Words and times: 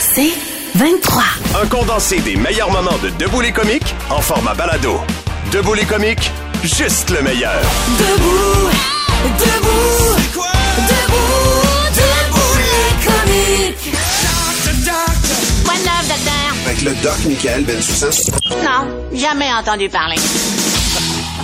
C'est 0.00 0.32
23. 0.74 1.22
Un 1.62 1.66
condensé 1.66 2.20
des 2.20 2.36
meilleurs 2.36 2.70
moments 2.70 2.98
de 3.02 3.10
Debout 3.10 3.40
les 3.40 3.52
comiques 3.52 3.94
en 4.10 4.20
format 4.20 4.54
balado. 4.54 5.00
Debout 5.52 5.74
les 5.74 5.84
comiques, 5.84 6.30
juste 6.62 7.10
le 7.10 7.22
meilleur. 7.22 7.60
Debout, 7.98 8.70
debout, 9.38 10.16
debout, 10.88 11.64
debout 11.94 12.58
les 12.58 13.06
comiques. 13.06 13.94
Quoi 15.64 15.74
de 15.74 15.84
neuf, 15.84 16.08
docteur? 16.08 16.54
Avec 16.66 16.82
le 16.82 16.94
doc 17.02 17.18
Michael 17.26 17.64
Bensoussan. 17.64 18.32
Non, 18.62 18.88
jamais 19.14 19.52
entendu 19.52 19.88
parler. 19.88 20.16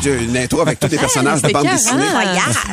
Une 0.07 0.37
intro 0.37 0.61
avec 0.61 0.79
tous 0.81 0.89
les 0.89 0.99
personnages 1.05 1.41
de 1.41 1.51
bande 1.51 1.65
dessinée. 1.67 2.03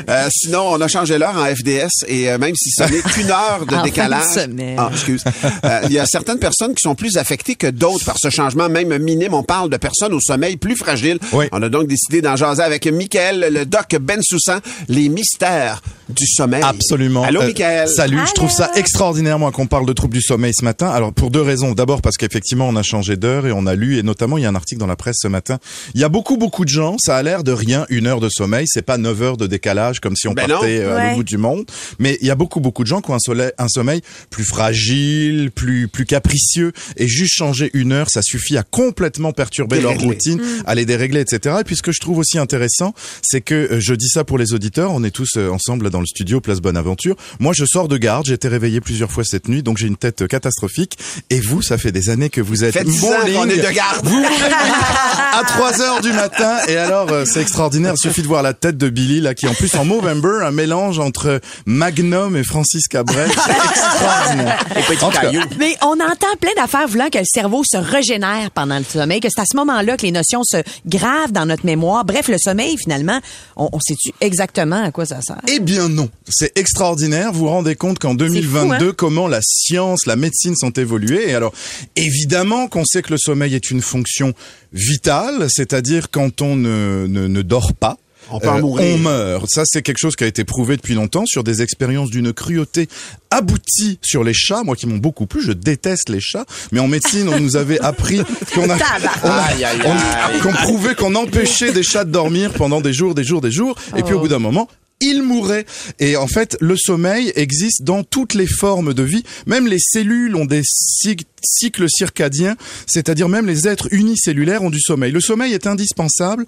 Euh, 0.09 0.27
sinon, 0.31 0.63
on 0.71 0.81
a 0.81 0.87
changé 0.89 1.17
l'heure 1.17 1.35
en 1.37 1.45
FDS 1.45 2.05
et 2.07 2.29
euh, 2.29 2.37
même 2.37 2.55
si 2.55 2.71
ce 2.71 2.83
n'est 2.83 3.01
qu'une 3.01 3.31
heure 3.31 3.65
de 3.65 3.71
En 3.73 3.77
fin 3.77 3.79
de 3.79 3.83
décalage. 3.85 4.23
semaine. 4.33 4.75
Ah, 4.77 4.89
excuse. 4.91 5.23
Euh, 5.63 5.79
Il 5.85 5.93
y 5.93 5.99
a 5.99 6.05
certaines 6.05 6.39
personnes 6.39 6.73
qui 6.75 6.81
sont 6.81 6.95
plus 6.95 7.17
affectées 7.17 7.55
que 7.55 7.67
d'autres 7.67 8.03
par 8.05 8.17
ce 8.19 8.29
changement, 8.29 8.67
même 8.69 8.97
minime. 8.97 9.33
On 9.33 9.43
parle 9.43 9.69
de 9.69 9.77
personnes 9.77 10.13
au 10.13 10.19
sommeil 10.19 10.57
plus 10.57 10.75
fragiles. 10.75 11.19
Oui. 11.31 11.45
On 11.53 11.61
a 11.61 11.69
donc 11.69 11.87
décidé 11.87 12.21
d'en 12.21 12.35
jaser 12.35 12.63
avec 12.63 12.85
Michael, 12.87 13.47
le 13.53 13.65
doc 13.65 13.95
Bensoussan, 13.99 14.59
les 14.89 15.07
mystères 15.09 15.81
du 16.09 16.27
sommeil. 16.27 16.61
Absolument. 16.63 17.23
Allô, 17.23 17.41
Euh, 17.41 17.47
Michael? 17.47 17.87
salut, 17.87 18.19
je 18.27 18.33
trouve 18.33 18.51
ça 18.51 18.71
extraordinaire 18.75 19.39
moi 19.39 19.51
qu'on 19.51 19.67
parle 19.67 19.85
de 19.85 19.93
troubles 19.93 20.13
du 20.15 20.21
sommeil 20.21 20.53
ce 20.53 20.65
matin. 20.65 20.89
Alors 20.89 21.13
pour 21.13 21.31
deux 21.31 21.41
raisons. 21.41 21.71
D'abord 21.71 22.01
parce 22.01 22.17
qu'effectivement 22.17 22.67
on 22.67 22.75
a 22.75 22.83
changé 22.83 23.15
d'heure 23.15 23.47
et 23.47 23.53
on 23.53 23.65
a 23.65 23.75
lu 23.75 23.97
et 23.97 24.03
notamment 24.03 24.37
il 24.37 24.43
y 24.43 24.45
a 24.45 24.49
un 24.49 24.55
article 24.55 24.79
dans 24.81 24.87
la 24.87 24.97
presse 24.97 25.17
ce 25.21 25.29
matin. 25.29 25.57
Il 25.95 26.01
y 26.01 26.03
a 26.03 26.09
beaucoup 26.09 26.35
beaucoup 26.35 26.65
de 26.65 26.69
gens, 26.69 26.97
ça 26.99 27.15
a 27.21 27.23
l'air 27.23 27.43
de 27.43 27.51
rien, 27.51 27.85
une 27.89 28.07
heure 28.07 28.19
de 28.19 28.29
sommeil, 28.29 28.65
c'est 28.67 28.81
pas 28.81 28.97
neuf 28.97 29.21
heures 29.21 29.37
de 29.37 29.47
décalage 29.47 29.99
comme 29.99 30.15
si 30.15 30.27
on 30.27 30.33
Ben 30.33 30.47
partait 30.47 30.79
euh, 30.79 30.91
à 30.91 30.95
Ouais. 30.95 31.03
l'autre 31.05 31.15
bout 31.17 31.23
du 31.23 31.37
monde. 31.37 31.65
Mais 31.99 32.17
il 32.21 32.27
y 32.27 32.31
a 32.31 32.35
beaucoup 32.35 32.59
beaucoup 32.59 32.83
de 32.83 32.87
gens 32.87 33.01
qui 33.01 33.11
ont 33.11 33.15
un, 33.15 33.19
soleil- 33.19 33.51
un 33.57 33.67
sommeil 33.67 34.01
plus 34.29 34.43
fragile, 34.43 35.51
plus 35.51 35.87
plus 35.87 36.05
capricieux 36.05 36.71
et 36.97 37.07
juste 37.07 37.33
changer 37.35 37.69
une 37.73 37.91
heure, 37.91 38.09
ça 38.09 38.21
suffit 38.21 38.57
à 38.57 38.63
complètement 38.63 39.31
perturber 39.33 39.79
leur 39.81 39.91
Dérégler. 39.93 40.07
routine, 40.07 40.41
à 40.65 40.75
les 40.75 40.85
dérégler, 40.85 41.21
etc. 41.21 41.57
Et 41.61 41.63
puis 41.63 41.75
ce 41.75 41.81
que 41.81 41.91
je 41.91 41.99
trouve 41.99 42.17
aussi 42.17 42.37
intéressant, 42.39 42.93
c'est 43.21 43.41
que 43.41 43.55
euh, 43.55 43.79
je 43.79 43.93
dis 43.93 44.09
ça 44.09 44.23
pour 44.23 44.37
les 44.37 44.53
auditeurs, 44.53 44.91
on 44.91 45.03
est 45.03 45.11
tous 45.11 45.37
euh, 45.37 45.49
ensemble 45.49 45.89
dans 45.89 45.99
le 45.99 46.05
studio 46.07 46.41
Place 46.41 46.59
Bonaventure. 46.59 47.15
Moi, 47.39 47.53
je 47.55 47.65
sors 47.65 47.87
de 47.87 47.97
garde, 47.97 48.25
j'ai 48.25 48.33
été 48.33 48.47
réveillé 48.47 48.81
plusieurs 48.81 49.11
fois 49.11 49.23
cette 49.23 49.47
nuit, 49.47 49.61
donc 49.63 49.77
j'ai 49.77 49.87
une 49.87 49.97
tête 49.97 50.21
euh, 50.23 50.27
catastrophique. 50.27 50.97
Et 51.29 51.39
vous, 51.39 51.61
ça 51.61 51.77
fait 51.77 51.91
des 51.91 52.09
années 52.09 52.29
que 52.29 52.41
vous 52.41 52.63
êtes 52.63 52.73
Fait 52.73 52.83
10 52.83 53.03
ans 53.05 53.07
bowling 53.21 53.35
qu'on 53.35 53.49
est 53.49 53.57
de 53.57 53.71
garde. 53.73 54.07
à 55.33 55.43
3 55.45 55.81
heures 55.81 56.01
du 56.01 56.11
matin. 56.11 56.57
Et 56.67 56.75
alors, 56.77 57.07
c'est 57.25 57.41
extraordinaire. 57.41 57.93
Il 57.95 58.01
suffit 58.01 58.21
de 58.21 58.27
voir 58.27 58.43
la 58.43 58.53
tête 58.53 58.77
de 58.77 58.89
Billy, 58.89 59.21
là, 59.21 59.33
qui 59.33 59.45
est 59.45 59.49
en 59.49 59.53
plus 59.53 59.73
en 59.75 59.85
Movember, 59.85 60.39
un 60.43 60.51
mélange 60.51 60.99
entre 60.99 61.39
Magnum 61.65 62.35
et 62.35 62.43
Francis 62.43 62.87
Cabrel. 62.87 63.29
C'est 63.31 64.91
extraordinaire. 64.91 65.47
Mais 65.59 65.75
on 65.81 65.93
entend 65.93 66.35
plein 66.39 66.51
d'affaires 66.55 66.87
voulant 66.87 67.09
que 67.09 67.19
le 67.19 67.25
cerveau 67.25 67.63
se 67.63 67.77
régénère 67.77 68.51
pendant 68.51 68.77
le 68.77 68.83
sommeil, 68.83 69.19
que 69.19 69.27
c'est 69.29 69.41
à 69.41 69.45
ce 69.49 69.55
moment-là 69.57 69.97
que 69.97 70.03
les 70.03 70.11
notions 70.11 70.43
se 70.43 70.57
gravent 70.85 71.31
dans 71.31 71.45
notre 71.45 71.65
mémoire. 71.65 72.05
Bref, 72.05 72.27
le 72.27 72.37
sommeil, 72.37 72.75
finalement, 72.77 73.19
on, 73.55 73.69
on 73.71 73.79
sait-tu 73.79 74.11
exactement 74.21 74.83
à 74.83 74.91
quoi 74.91 75.05
ça 75.05 75.21
sert? 75.21 75.37
Eh 75.47 75.59
bien 75.59 75.89
non, 75.89 76.09
c'est 76.29 76.57
extraordinaire. 76.57 77.31
Vous 77.31 77.41
vous 77.41 77.49
rendez 77.49 77.75
compte 77.75 77.99
qu'en 77.99 78.13
2022, 78.13 78.89
hein? 78.89 78.93
comment 78.95 79.27
la 79.27 79.39
science, 79.43 80.05
la 80.05 80.15
médecine 80.15 80.55
sont 80.55 80.71
évoluées? 80.71 81.29
Et 81.29 81.33
alors, 81.33 81.53
évidemment 81.95 82.67
qu'on 82.67 82.85
sait 82.85 83.01
que 83.01 83.11
le 83.11 83.17
sommeil 83.17 83.55
est 83.55 83.71
une 83.71 83.81
fonction 83.81 84.33
vitale, 84.73 85.47
c'est-à-dire 85.49 86.09
quand 86.11 86.41
on 86.41 86.55
ne, 86.55 86.90
ne, 87.07 87.27
ne 87.27 87.41
dort 87.41 87.73
pas. 87.73 87.97
On 88.33 88.39
mourir. 88.61 88.95
on 88.95 88.97
meurt. 88.99 89.49
Ça, 89.49 89.63
c'est 89.65 89.81
quelque 89.81 89.97
chose 89.97 90.15
qui 90.15 90.23
a 90.23 90.27
été 90.27 90.45
prouvé 90.45 90.77
depuis 90.77 90.93
longtemps 90.93 91.25
sur 91.25 91.43
des 91.43 91.61
expériences 91.61 92.09
d'une 92.11 92.31
cruauté 92.31 92.87
aboutie 93.29 93.99
sur 94.01 94.23
les 94.23 94.33
chats. 94.33 94.63
Moi 94.63 94.75
qui 94.77 94.87
m'ont 94.87 94.97
beaucoup 94.99 95.25
plu, 95.25 95.41
je 95.43 95.51
déteste 95.51 96.07
les 96.07 96.21
chats. 96.21 96.45
Mais 96.71 96.79
en 96.79 96.87
médecine, 96.87 97.27
on 97.27 97.39
nous 97.39 97.57
avait 97.57 97.79
appris 97.81 98.21
qu'on 98.55 98.69
a, 98.69 98.77
on 99.85 99.89
a- 99.91 100.39
qu'on 100.41 100.53
prouvait 100.53 100.95
qu'on 100.95 101.15
empêchait 101.15 101.73
des 101.73 101.83
chats 101.83 102.05
de 102.05 102.11
dormir 102.11 102.53
pendant 102.53 102.79
des 102.79 102.93
jours, 102.93 103.15
des 103.15 103.23
jours, 103.25 103.41
des 103.41 103.51
jours. 103.51 103.75
Et 103.97 104.03
puis 104.03 104.13
au 104.13 104.19
bout 104.19 104.27
d'un 104.29 104.39
moment, 104.39 104.69
ils 105.01 105.23
mouraient. 105.23 105.65
Et 105.99 106.15
en 106.15 106.27
fait, 106.27 106.55
le 106.61 106.77
sommeil 106.77 107.33
existe 107.35 107.81
dans 107.83 108.03
toutes 108.03 108.33
les 108.35 108.47
formes 108.47 108.93
de 108.93 109.03
vie. 109.03 109.23
Même 109.45 109.67
les 109.67 109.79
cellules 109.79 110.35
ont 110.37 110.45
des 110.45 110.61
cyc- 110.61 111.25
cycles 111.43 111.87
circadiens, 111.89 112.55
c'est-à-dire 112.85 113.27
même 113.27 113.47
les 113.47 113.67
êtres 113.67 113.87
unicellulaires 113.91 114.61
ont 114.63 114.69
du 114.69 114.79
sommeil. 114.79 115.11
Le 115.11 115.19
sommeil 115.21 115.53
est 115.53 115.67
indispensable 115.67 116.45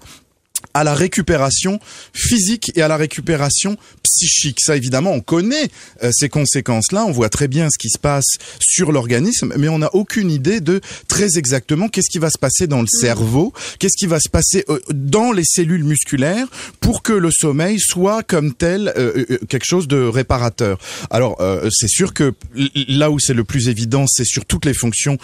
à 0.72 0.84
la 0.84 0.94
récupération 0.94 1.80
physique 2.12 2.72
et 2.74 2.82
à 2.82 2.88
la 2.88 2.96
récupération 2.96 3.76
psychique. 4.02 4.60
Ça, 4.60 4.76
évidemment, 4.76 5.12
on 5.12 5.20
connaît 5.20 5.68
euh, 6.02 6.10
ces 6.12 6.28
conséquences-là. 6.28 7.04
On 7.04 7.10
voit 7.10 7.28
très 7.28 7.48
bien 7.48 7.68
ce 7.70 7.78
qui 7.78 7.90
se 7.90 7.98
passe 7.98 8.38
sur 8.60 8.92
l'organisme, 8.92 9.52
mais 9.56 9.68
on 9.68 9.78
n'a 9.78 9.94
aucune 9.94 10.30
idée 10.30 10.60
de 10.60 10.80
très 11.08 11.38
exactement 11.38 11.88
qu'est-ce 11.88 12.10
qui 12.10 12.18
va 12.18 12.30
se 12.30 12.38
passer 12.38 12.66
dans 12.66 12.80
le 12.80 12.86
cerveau, 12.86 13.52
qu'est-ce 13.78 13.96
qui 13.98 14.06
va 14.06 14.20
se 14.20 14.28
passer 14.28 14.64
euh, 14.68 14.78
dans 14.90 15.32
les 15.32 15.44
cellules 15.44 15.84
musculaires 15.84 16.46
pour 16.80 17.02
que 17.02 17.12
le 17.12 17.30
sommeil 17.30 17.78
soit 17.80 18.22
comme 18.22 18.54
tel 18.54 18.92
euh, 18.96 19.24
quelque 19.48 19.66
chose 19.66 19.88
de 19.88 20.02
réparateur. 20.02 20.78
Alors, 21.10 21.40
c'est 21.70 21.88
sûr 21.88 22.14
que 22.14 22.34
là 22.88 23.10
où 23.10 23.18
c'est 23.18 23.34
le 23.34 23.44
plus 23.44 23.68
évident, 23.68 24.06
c'est 24.08 24.24
sur 24.24 24.44
toutes 24.44 24.64
les 24.64 24.74
fonctions 24.74 25.18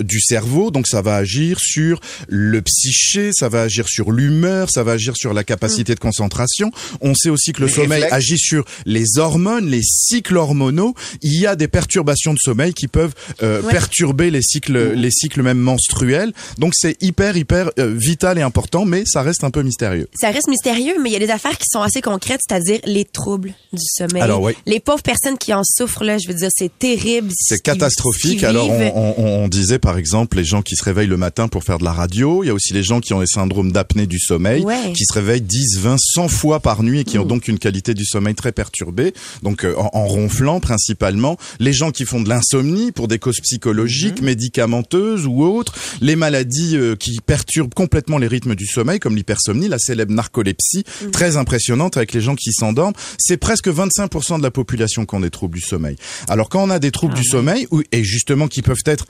du 0.00 0.20
cerveau. 0.20 0.70
Donc, 0.70 0.86
ça 0.86 1.02
va 1.02 1.16
agir 1.16 1.58
sur 1.60 2.00
le 2.28 2.60
psyché, 2.62 3.30
ça 3.32 3.48
va 3.48 3.62
agir 3.62 3.88
sur 3.88 4.10
l'humeur, 4.10 4.70
ça 4.74 4.82
va 4.82 4.92
agir 4.92 5.16
sur 5.16 5.32
la 5.34 5.44
capacité 5.44 5.94
de 5.94 6.00
concentration. 6.00 6.70
On 7.00 7.14
sait 7.14 7.30
aussi 7.30 7.52
que 7.52 7.60
le 7.60 7.66
Les 7.68 7.72
sommeil 7.72 8.02
réflexes. 8.02 8.12
agit 8.12 8.38
sur 8.38 8.64
les 8.86 9.18
hormones, 9.18 9.66
les 9.70 9.82
cycles 9.82 10.36
hormonaux. 10.36 10.94
Il 11.22 11.38
y 11.38 11.46
a 11.46 11.56
des 11.56 11.68
perturbations 11.68 12.34
de 12.34 12.38
sommeil 12.38 12.74
qui 12.74 12.88
peuvent 12.88 13.14
euh, 13.42 13.62
perturber 13.62 14.30
les 14.30 14.42
cycles, 14.42 14.92
les 14.94 15.10
cycles 15.10 15.42
même 15.42 15.58
menstruels. 15.58 16.32
Donc, 16.58 16.72
c'est 16.76 17.02
hyper, 17.02 17.36
hyper 17.36 17.70
euh, 17.78 17.94
vital 17.96 18.38
et 18.38 18.42
important, 18.42 18.84
mais 18.84 19.04
ça 19.06 19.22
reste 19.22 19.44
un 19.44 19.50
peu 19.50 19.62
mystérieux. 19.62 20.08
Ça 20.14 20.30
reste 20.30 20.48
mystérieux, 20.48 20.94
mais 21.02 21.10
il 21.10 21.12
y 21.12 21.16
a 21.16 21.20
des 21.20 21.30
affaires 21.30 21.56
qui 21.58 21.66
sont 21.70 21.80
assez 21.82 22.00
concrètes, 22.00 22.40
c'est-à-dire 22.48 22.80
les 22.84 23.04
troubles 23.04 23.54
du 23.72 23.82
sommeil. 23.96 24.22
Alors, 24.22 24.42
oui. 24.42 24.52
Les 24.66 24.80
pauvres 24.80 25.02
personnes 25.02 25.38
qui 25.38 25.52
en 25.54 25.62
souffrent, 25.64 26.04
là, 26.04 26.18
je 26.18 26.28
veux 26.28 26.34
dire, 26.34 26.50
c'est 26.54 26.76
terrible. 26.78 27.30
ce 27.30 27.54
C'est 27.54 27.56
ce 27.56 27.62
catastrophique. 27.62 28.42
Alors, 28.44 28.68
on, 28.70 28.92
on- 29.18 29.44
on 29.44 29.48
disait 29.48 29.78
par 29.78 29.98
exemple 29.98 30.36
les 30.36 30.44
gens 30.44 30.62
qui 30.62 30.76
se 30.76 30.82
réveillent 30.84 31.06
le 31.08 31.16
matin 31.16 31.48
pour 31.48 31.62
faire 31.64 31.78
de 31.78 31.84
la 31.84 31.92
radio. 31.92 32.42
Il 32.42 32.46
y 32.48 32.50
a 32.50 32.54
aussi 32.54 32.72
les 32.72 32.82
gens 32.82 33.00
qui 33.00 33.12
ont 33.14 33.20
des 33.20 33.26
syndromes 33.26 33.72
d'apnée 33.72 34.06
du 34.06 34.18
sommeil, 34.18 34.63
Ouais. 34.64 34.92
qui 34.92 35.04
se 35.04 35.12
réveillent 35.12 35.40
10, 35.40 35.78
20, 35.80 35.96
100 35.98 36.28
fois 36.28 36.60
par 36.60 36.82
nuit 36.82 37.00
et 37.00 37.04
qui 37.04 37.18
ont 37.18 37.24
donc 37.24 37.48
une 37.48 37.58
qualité 37.58 37.94
du 37.94 38.04
sommeil 38.04 38.34
très 38.34 38.52
perturbée. 38.52 39.12
Donc, 39.42 39.64
euh, 39.64 39.74
en, 39.76 39.90
en 39.92 40.06
ronflant 40.06 40.60
principalement. 40.60 41.36
Les 41.60 41.72
gens 41.72 41.90
qui 41.90 42.04
font 42.04 42.20
de 42.20 42.28
l'insomnie 42.28 42.92
pour 42.92 43.08
des 43.08 43.18
causes 43.18 43.40
psychologiques, 43.40 44.22
médicamenteuses 44.22 45.26
ou 45.26 45.42
autres. 45.44 45.74
Les 46.00 46.16
maladies 46.16 46.76
euh, 46.76 46.96
qui 46.96 47.18
perturbent 47.24 47.74
complètement 47.74 48.18
les 48.18 48.26
rythmes 48.26 48.54
du 48.54 48.66
sommeil, 48.66 48.98
comme 48.98 49.16
l'hypersomnie, 49.16 49.68
la 49.68 49.78
célèbre 49.78 50.12
narcolepsie, 50.12 50.84
très 51.12 51.36
impressionnante 51.36 51.96
avec 51.96 52.12
les 52.12 52.20
gens 52.20 52.34
qui 52.34 52.52
s'endorment. 52.52 52.94
C'est 53.18 53.36
presque 53.36 53.68
25% 53.68 54.38
de 54.38 54.42
la 54.42 54.50
population 54.50 55.06
qui 55.06 55.14
ont 55.14 55.20
des 55.20 55.30
troubles 55.30 55.56
du 55.56 55.64
sommeil. 55.64 55.96
Alors 56.28 56.48
quand 56.48 56.62
on 56.62 56.70
a 56.70 56.78
des 56.78 56.90
troubles 56.90 57.14
du 57.14 57.24
sommeil, 57.24 57.66
et 57.92 58.04
justement 58.04 58.48
qui 58.48 58.62
peuvent 58.62 58.76
être 58.86 59.06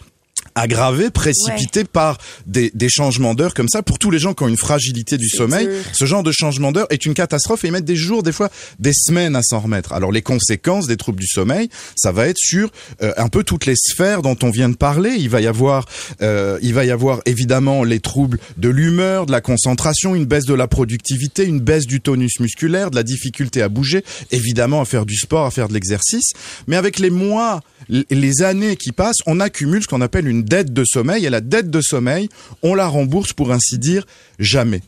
aggravés, 0.54 1.10
précipités 1.10 1.84
par 1.84 2.18
des, 2.46 2.70
des 2.74 2.88
changements 2.88 3.34
d'heure 3.34 3.54
comme 3.54 3.68
ça. 3.68 3.82
Pour 3.82 3.98
tous 3.98 4.10
les 4.10 4.18
gens 4.18 4.34
qui 4.34 4.42
ont 4.44 4.48
une 4.48 4.56
fragilité 4.56 5.16
du 5.16 5.28
sommeil, 5.28 5.66
dur. 5.66 5.74
ce 5.92 6.04
genre 6.04 6.22
de 6.22 6.32
changement 6.32 6.72
d'heure 6.72 6.86
est 6.90 7.06
une 7.06 7.14
catastrophe 7.14 7.64
et 7.64 7.68
ils 7.68 7.72
mettent 7.72 7.84
des 7.84 7.96
jours, 7.96 8.22
des 8.22 8.32
fois 8.32 8.50
des 8.78 8.92
semaines 8.92 9.36
à 9.36 9.42
s'en 9.42 9.60
remettre. 9.60 9.92
Alors 9.92 10.12
les 10.12 10.22
conséquences 10.22 10.86
des 10.86 10.96
troubles 10.96 11.20
du 11.20 11.26
sommeil, 11.26 11.68
ça 11.96 12.12
va 12.12 12.28
être 12.28 12.38
sur 12.38 12.70
euh, 13.02 13.12
un 13.16 13.28
peu 13.28 13.42
toutes 13.44 13.66
les 13.66 13.76
sphères 13.76 14.22
dont 14.22 14.36
on 14.42 14.50
vient 14.50 14.68
de 14.68 14.76
parler. 14.76 15.14
Il 15.18 15.28
va 15.28 15.40
y 15.40 15.46
avoir, 15.46 15.86
euh, 16.22 16.58
il 16.62 16.74
va 16.74 16.84
y 16.84 16.90
avoir 16.90 17.20
évidemment 17.26 17.84
les 17.84 18.00
troubles 18.00 18.38
de 18.56 18.68
l'humeur, 18.68 19.26
de 19.26 19.32
la 19.32 19.40
concentration, 19.40 20.14
une 20.14 20.24
baisse 20.24 20.46
de 20.46 20.54
la 20.54 20.68
productivité, 20.68 21.44
une 21.44 21.60
baisse 21.60 21.86
du 21.86 22.00
tonus 22.00 22.40
musculaire, 22.40 22.90
de 22.90 22.96
la 22.96 23.02
difficulté 23.02 23.62
à 23.62 23.68
bouger, 23.68 24.04
évidemment 24.30 24.80
à 24.80 24.84
faire 24.84 25.06
du 25.06 25.16
sport, 25.16 25.46
à 25.46 25.50
faire 25.50 25.68
de 25.68 25.74
l'exercice. 25.74 26.32
Mais 26.66 26.76
avec 26.76 26.98
les 26.98 27.10
mois, 27.10 27.60
les 27.88 28.42
années 28.42 28.76
qui 28.76 28.92
passent, 28.92 29.22
on 29.26 29.40
accumule 29.40 29.82
ce 29.82 29.88
qu'on 29.88 30.00
appelle 30.00 30.28
une 30.28 30.42
dette 30.42 30.72
de 30.72 30.84
sommeil. 30.84 31.26
Et 31.26 31.30
la 31.30 31.40
dette 31.40 31.70
de 31.70 31.80
sommeil, 31.80 32.28
on 32.62 32.74
la 32.74 32.86
rembourse 32.86 33.32
pour 33.32 33.52
ainsi 33.52 33.78
dire 33.78 34.06
jamais. 34.38 34.82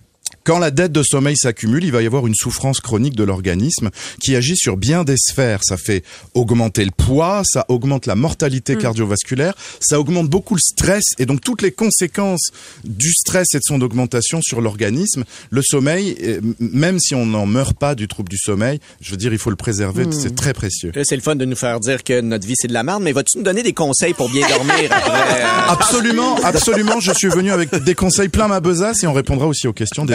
Quand 0.47 0.61
la 0.61 0.71
dette 0.71 0.93
de 0.93 1.03
sommeil 1.03 1.37
s'accumule, 1.37 1.83
il 1.83 1.91
va 1.91 2.03
y 2.03 2.07
avoir 2.07 2.25
une 2.25 2.35
souffrance 2.37 2.79
chronique 2.79 3.17
de 3.17 3.25
l'organisme 3.25 3.91
qui 4.21 4.37
agit 4.37 4.57
sur 4.57 4.77
bien 4.77 5.03
des 5.03 5.17
sphères. 5.19 5.59
Ça 5.65 5.77
fait 5.77 6.05
augmenter 6.35 6.85
le 6.85 6.93
poids, 6.93 7.43
ça 7.45 7.65
augmente 7.69 8.07
la 8.07 8.15
mortalité 8.15 8.77
cardiovasculaire, 8.77 9.55
ça 9.81 9.99
augmente 9.99 10.29
beaucoup 10.29 10.55
le 10.55 10.61
stress 10.61 11.03
et 11.19 11.27
donc 11.27 11.41
toutes 11.41 11.63
les 11.63 11.73
conséquences 11.73 12.51
du 12.85 13.13
stress 13.13 13.49
et 13.55 13.59
de 13.59 13.63
son 13.67 13.81
augmentation 13.83 14.41
sur 14.41 14.61
l'organisme. 14.61 15.25
Le 15.51 15.63
sommeil, 15.63 16.17
euh, 16.23 16.41
même 16.61 17.01
si 17.01 17.17
on 17.17 17.27
n'en 17.27 17.47
meurt 17.47 17.77
pas 17.77 17.97
du 17.97 18.07
trouble 18.07 18.29
du 18.29 18.39
sommeil, 18.39 18.79
je 19.01 19.11
veux 19.11 19.17
dire, 19.17 19.33
il 19.33 19.39
faut 19.41 19.51
le 19.51 19.57
préserver, 19.57 20.05
c'est 20.13 20.37
très 20.37 20.53
précieux. 20.53 20.93
Là, 20.95 21.03
c'est 21.05 21.17
le 21.17 21.23
fun 21.23 21.35
de 21.35 21.45
nous 21.45 21.57
faire 21.57 21.81
dire 21.81 22.05
que 22.05 22.21
notre 22.21 22.47
vie, 22.47 22.55
c'est 22.57 22.69
de 22.69 22.73
la 22.73 22.85
merde, 22.85 23.03
mais 23.03 23.11
vas-tu 23.11 23.39
nous 23.39 23.45
donner 23.45 23.65
des 23.65 23.73
conseils 23.73 24.15
pour 24.15 24.31
bien 24.31 24.47
dormir 24.49 24.93
après? 24.93 25.43
euh, 25.43 25.47
Absolument, 25.71 26.37
absolument. 26.45 27.01
Je 27.01 27.13
suis 27.15 27.29
venu 27.31 27.51
avec 27.51 27.75
des 27.83 27.95
conseils 27.97 28.29
plein 28.29 28.47
ma 28.47 28.61
besace 28.61 29.03
et 29.03 29.09
on 29.09 29.13
répondra 29.13 29.49
aussi 29.49 29.67
aux 29.67 29.73
questions 29.73 30.05
des 30.05 30.15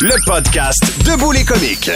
Le 0.00 0.14
podcast 0.24 0.80
Debout 1.04 1.32
les 1.32 1.44
comiques. 1.44 1.90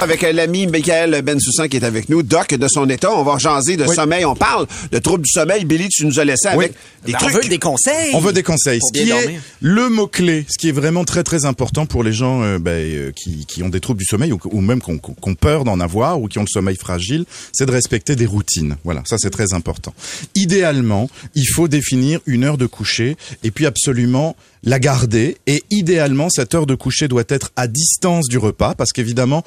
Avec 0.00 0.24
euh, 0.24 0.32
l'ami 0.32 0.66
Michael 0.66 1.22
Bensoussan 1.22 1.68
qui 1.68 1.76
est 1.76 1.84
avec 1.84 2.08
nous, 2.08 2.24
doc 2.24 2.48
de 2.52 2.66
son 2.66 2.88
état. 2.90 3.12
On 3.12 3.22
va 3.22 3.38
jaser 3.38 3.76
de 3.76 3.86
sommeil. 3.86 4.24
On 4.24 4.34
parle 4.34 4.66
de 4.90 4.98
troubles 4.98 5.22
du 5.22 5.30
sommeil. 5.30 5.64
Billy, 5.64 5.88
tu 5.88 6.04
nous 6.04 6.18
as 6.18 6.24
laissé 6.24 6.48
avec 6.48 6.72
des 7.06 7.12
Ben, 7.12 7.18
on 7.22 7.26
trucs. 7.28 7.42
veut 7.44 7.48
des 7.48 7.58
conseils. 7.58 8.10
On 8.14 8.18
veut 8.18 8.32
des 8.32 8.42
conseils. 8.42 8.80
Pour 8.80 8.88
Ce 8.88 8.92
qui 8.92 9.08
est 9.08 9.38
le 9.60 9.88
mot-clé, 9.88 10.44
ce 10.48 10.58
qui 10.58 10.68
est 10.70 10.72
vraiment 10.72 11.04
très 11.04 11.22
très 11.22 11.44
important 11.44 11.86
pour 11.86 12.02
les 12.02 12.12
gens 12.12 12.42
euh, 12.42 12.58
ben, 12.58 12.70
euh, 12.72 13.12
qui, 13.12 13.46
qui 13.46 13.62
ont 13.62 13.68
des 13.68 13.80
troubles 13.80 14.00
du 14.00 14.06
sommeil 14.06 14.32
ou, 14.32 14.40
ou 14.46 14.60
même 14.60 14.82
qui 14.82 14.90
ont, 14.90 14.98
qui 14.98 15.12
ont 15.28 15.34
peur 15.36 15.62
d'en 15.62 15.78
avoir 15.78 16.20
ou 16.20 16.26
qui 16.26 16.38
ont 16.38 16.44
le 16.44 16.48
sommeil 16.48 16.76
fragile, 16.76 17.24
c'est 17.52 17.66
de 17.66 17.72
respecter 17.72 18.16
des 18.16 18.26
routines. 18.26 18.76
Voilà, 18.82 19.02
ça 19.06 19.16
c'est 19.16 19.30
très 19.30 19.54
important. 19.54 19.94
Idéalement, 20.34 21.08
il 21.36 21.46
faut 21.46 21.68
définir 21.68 22.18
une 22.26 22.42
heure 22.42 22.58
de 22.58 22.66
coucher 22.66 23.16
et 23.44 23.52
puis 23.52 23.66
absolument 23.66 24.34
la 24.64 24.78
garder. 24.78 25.36
Et 25.46 25.62
idéalement, 25.70 26.28
cette 26.30 26.54
heure 26.54 26.66
de 26.66 26.74
coucher 26.74 27.08
doit 27.08 27.24
être 27.28 27.50
à 27.56 27.68
distance 27.68 28.28
du 28.28 28.38
repas 28.38 28.74
parce 28.74 28.92
qu'évidemment, 28.92 29.44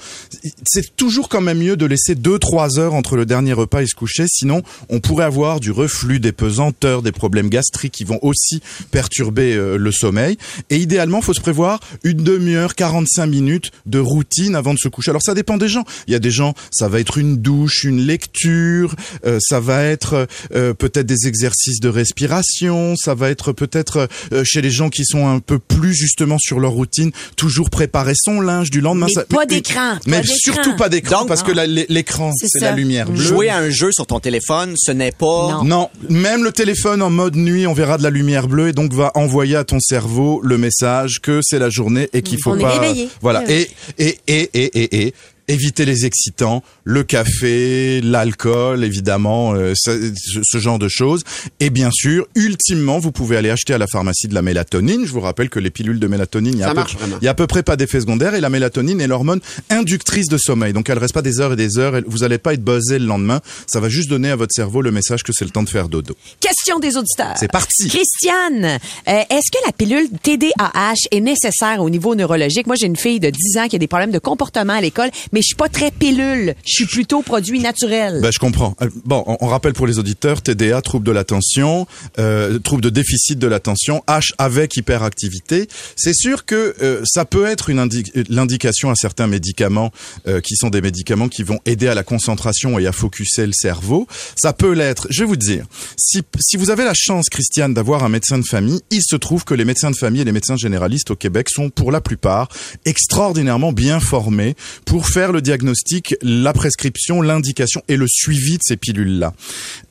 c'est 0.65 0.95
toujours 0.95 1.29
quand 1.29 1.41
même 1.41 1.59
mieux 1.59 1.75
de 1.75 1.85
laisser 1.85 2.15
deux 2.15 2.39
trois 2.39 2.79
heures 2.79 2.93
entre 2.93 3.15
le 3.15 3.25
dernier 3.25 3.53
repas 3.53 3.81
et 3.81 3.87
se 3.87 3.95
coucher. 3.95 4.25
Sinon, 4.27 4.61
on 4.89 4.99
pourrait 4.99 5.25
avoir 5.25 5.59
du 5.59 5.71
reflux, 5.71 6.19
des 6.19 6.31
pesanteurs, 6.31 7.01
des 7.01 7.11
problèmes 7.11 7.49
gastriques 7.49 7.93
qui 7.93 8.03
vont 8.03 8.19
aussi 8.21 8.61
perturber 8.91 9.55
euh, 9.55 9.77
le 9.77 9.91
sommeil. 9.91 10.37
Et 10.69 10.77
idéalement, 10.77 11.21
faut 11.21 11.33
se 11.33 11.41
prévoir 11.41 11.79
une 12.03 12.23
demi-heure, 12.23 12.75
45 12.75 13.25
minutes 13.25 13.71
de 13.85 13.99
routine 13.99 14.55
avant 14.55 14.73
de 14.73 14.79
se 14.79 14.87
coucher. 14.87 15.11
Alors 15.11 15.23
ça 15.23 15.33
dépend 15.33 15.57
des 15.57 15.69
gens. 15.69 15.83
Il 16.07 16.13
y 16.13 16.15
a 16.15 16.19
des 16.19 16.31
gens, 16.31 16.53
ça 16.71 16.87
va 16.87 16.99
être 16.99 17.17
une 17.17 17.37
douche, 17.37 17.83
une 17.83 18.01
lecture, 18.01 18.95
euh, 19.25 19.39
ça 19.41 19.59
va 19.59 19.83
être 19.83 20.27
euh, 20.53 20.73
peut-être 20.73 21.07
des 21.07 21.27
exercices 21.27 21.79
de 21.79 21.89
respiration, 21.89 22.95
ça 22.95 23.15
va 23.15 23.29
être 23.29 23.51
peut-être 23.51 24.07
chez 24.43 24.61
les 24.61 24.69
gens 24.69 24.89
qui 24.89 25.05
sont 25.07 25.27
un 25.27 25.39
peu 25.39 25.59
plus 25.59 25.93
justement 25.93 26.37
sur 26.39 26.59
leur 26.59 26.71
routine, 26.71 27.11
toujours 27.35 27.69
préparer 27.69 28.13
son 28.15 28.41
linge 28.41 28.69
du 28.69 28.81
lendemain. 28.81 29.07
Mais 29.07 29.13
Ça- 29.13 29.25
pas 29.25 29.45
d'écran, 29.45 29.97
Mais 30.05 30.21
surtout 30.23 30.75
pas 30.75 30.89
d'écran 30.89 31.25
parce 31.25 31.43
que 31.43 31.51
l'écran, 31.91 32.31
C'est 32.35 32.59
la 32.61 32.71
lumière 32.73 33.09
bleue. 33.09 33.21
Jouer 33.21 33.49
à 33.49 33.57
un 33.57 33.69
jeu 33.69 33.91
sur 33.91 34.05
ton 34.05 34.19
téléphone, 34.19 34.75
ce 34.77 34.91
n'est 34.91 35.11
pas... 35.11 35.61
Non, 35.63 35.89
même 36.09 36.43
le 36.43 36.51
téléphone 36.51 37.01
en 37.01 37.09
mode 37.09 37.35
nuit, 37.35 37.67
on 37.67 37.73
verra 37.73 37.97
de 37.97 38.03
la 38.03 38.09
lumière 38.09 38.47
bleue 38.47 38.69
et 38.69 38.73
donc 38.73 38.93
va 38.93 39.11
envoyer 39.15 39.55
à 39.55 39.63
ton 39.63 39.79
cerveau 39.79 40.41
le 40.43 40.57
message 40.57 41.19
que 41.21 41.39
c'est 41.43 41.59
la 41.59 41.69
journée 41.69 42.09
et 42.13 42.21
qu'il 42.21 42.37
faut 42.43 42.51
On 42.51 42.57
est 42.59 42.61
pas. 42.61 42.79
réveillé. 42.79 43.09
Voilà. 43.21 43.43
Et 43.49 43.69
et 43.97 44.17
et 44.27 44.49
et 44.53 44.79
et 44.83 45.05
et 45.07 45.13
éviter 45.47 45.85
les 45.85 46.05
excitants, 46.05 46.63
le 46.83 47.03
café, 47.03 48.01
l'alcool, 48.01 48.83
évidemment, 48.83 49.53
euh, 49.53 49.73
ce, 49.75 50.57
genre 50.57 50.79
de 50.79 50.87
choses. 50.87 51.23
Et 51.59 51.69
bien 51.69 51.89
sûr, 51.91 52.27
ultimement, 52.35 52.99
vous 52.99 53.11
pouvez 53.11 53.37
aller 53.37 53.49
acheter 53.49 53.73
à 53.73 53.77
la 53.77 53.87
pharmacie 53.87 54.27
de 54.27 54.33
la 54.33 54.41
mélatonine. 54.41 55.05
Je 55.05 55.11
vous 55.11 55.21
rappelle 55.21 55.49
que 55.49 55.59
les 55.59 55.69
pilules 55.69 55.99
de 55.99 56.07
mélatonine, 56.07 56.53
il 56.53 56.59
y 56.59 56.63
a, 56.63 56.67
à 56.67 56.69
peu, 56.69 56.75
marche 56.75 56.95
vraiment. 56.95 57.17
il 57.21 57.25
y 57.25 57.27
a 57.27 57.31
à 57.31 57.33
peu 57.33 57.47
près 57.47 57.63
pas 57.63 57.75
d'effet 57.75 58.01
secondaire 58.01 58.35
et 58.35 58.41
la 58.41 58.49
mélatonine 58.49 58.99
est 58.99 59.07
l'hormone 59.07 59.39
inductrice 59.69 60.27
de 60.27 60.37
sommeil. 60.37 60.73
Donc 60.73 60.89
elle 60.89 60.97
reste 60.97 61.13
pas 61.13 61.21
des 61.21 61.39
heures 61.39 61.53
et 61.53 61.55
des 61.55 61.77
heures. 61.77 62.01
Vous 62.07 62.23
allez 62.23 62.37
pas 62.37 62.53
être 62.53 62.63
buzzé 62.63 62.99
le 62.99 63.05
lendemain. 63.05 63.41
Ça 63.67 63.79
va 63.79 63.89
juste 63.89 64.09
donner 64.09 64.31
à 64.31 64.35
votre 64.35 64.53
cerveau 64.53 64.81
le 64.81 64.91
message 64.91 65.23
que 65.23 65.31
c'est 65.33 65.45
le 65.45 65.51
temps 65.51 65.63
de 65.63 65.69
faire 65.69 65.87
dodo. 65.87 66.15
Question 66.39 66.79
des 66.79 66.97
auditeurs. 66.97 67.35
C'est 67.37 67.51
parti. 67.51 67.87
Christiane, 67.87 68.79
euh, 69.07 69.21
est-ce 69.29 69.51
que 69.51 69.65
la 69.65 69.71
pilule 69.71 70.09
TDAH 70.23 71.07
est 71.11 71.21
nécessaire 71.21 71.81
au 71.81 71.89
niveau 71.89 72.15
neurologique? 72.15 72.67
Moi, 72.67 72.75
j'ai 72.79 72.87
une 72.87 72.95
fille 72.95 73.19
de 73.19 73.29
10 73.29 73.57
ans 73.59 73.67
qui 73.67 73.75
a 73.75 73.79
des 73.79 73.87
problèmes 73.87 74.11
de 74.11 74.19
comportement 74.19 74.73
à 74.73 74.81
l'école, 74.81 75.09
mais 75.31 75.36
je 75.41 75.47
suis 75.47 75.55
pas 75.55 75.69
très 75.69 75.91
pilule. 75.91 76.55
Je 76.65 76.71
suis 76.71 76.85
plutôt 76.85 77.21
produit 77.21 77.59
naturel. 77.59 78.19
Ben, 78.21 78.31
je 78.31 78.39
comprends. 78.39 78.75
Euh, 78.81 78.89
Bon, 79.05 79.23
on, 79.27 79.47
rappelle 79.47 79.73
pour 79.73 79.87
les 79.87 79.99
auditeurs, 79.99 80.41
TDA, 80.41 80.81
trouble 80.81 81.05
de 81.05 81.11
l'attention, 81.11 81.87
euh, 82.19 82.59
trouble 82.59 82.81
de 82.81 82.89
déficit 82.89 83.39
de 83.39 83.47
l'attention, 83.47 84.03
H 84.07 84.33
avec 84.37 84.75
hyperactivité. 84.75 85.67
C'est 85.95 86.13
sûr 86.13 86.45
que 86.45 86.75
euh, 86.81 87.01
ça 87.05 87.25
peut 87.25 87.45
être 87.45 87.69
une 87.69 87.79
indi- 87.79 88.11
l'indication 88.29 88.89
à 88.89 88.95
certains 88.95 89.27
médicaments 89.27 89.91
euh, 90.27 90.41
qui 90.41 90.55
sont 90.55 90.69
des 90.69 90.81
médicaments 90.81 91.27
qui 91.29 91.43
vont 91.43 91.59
aider 91.65 91.87
à 91.87 91.95
la 91.95 92.03
concentration 92.03 92.79
et 92.79 92.87
à 92.87 92.91
focuser 92.91 93.45
le 93.45 93.53
cerveau. 93.53 94.07
Ça 94.35 94.51
peut 94.53 94.73
l'être. 94.73 95.07
Je 95.09 95.21
vais 95.21 95.25
vous 95.27 95.35
dire, 95.37 95.65
si, 95.97 96.21
si 96.39 96.57
vous 96.57 96.69
avez 96.69 96.83
la 96.83 96.93
chance, 96.95 97.29
Christiane, 97.29 97.73
d'avoir 97.73 98.03
un 98.03 98.09
médecin 98.09 98.37
de 98.39 98.45
famille, 98.45 98.81
il 98.91 99.01
se 99.03 99.15
trouve 99.15 99.45
que 99.45 99.53
les 99.53 99.65
médecins 99.65 99.91
de 99.91 99.95
famille 99.95 100.21
et 100.21 100.25
les 100.25 100.31
médecins 100.31 100.57
généralistes 100.57 101.11
au 101.11 101.15
Québec 101.15 101.47
sont 101.49 101.69
pour 101.69 101.91
la 101.91 102.01
plupart 102.01 102.49
extraordinairement 102.85 103.71
bien 103.71 103.99
formés 103.99 104.55
pour 104.85 105.07
faire 105.07 105.26
le 105.31 105.41
diagnostic, 105.41 106.15
la 106.21 106.53
prescription, 106.53 107.21
l'indication 107.21 107.81
et 107.87 107.97
le 107.97 108.07
suivi 108.07 108.57
de 108.57 108.63
ces 108.63 108.77
pilules-là. 108.77 109.33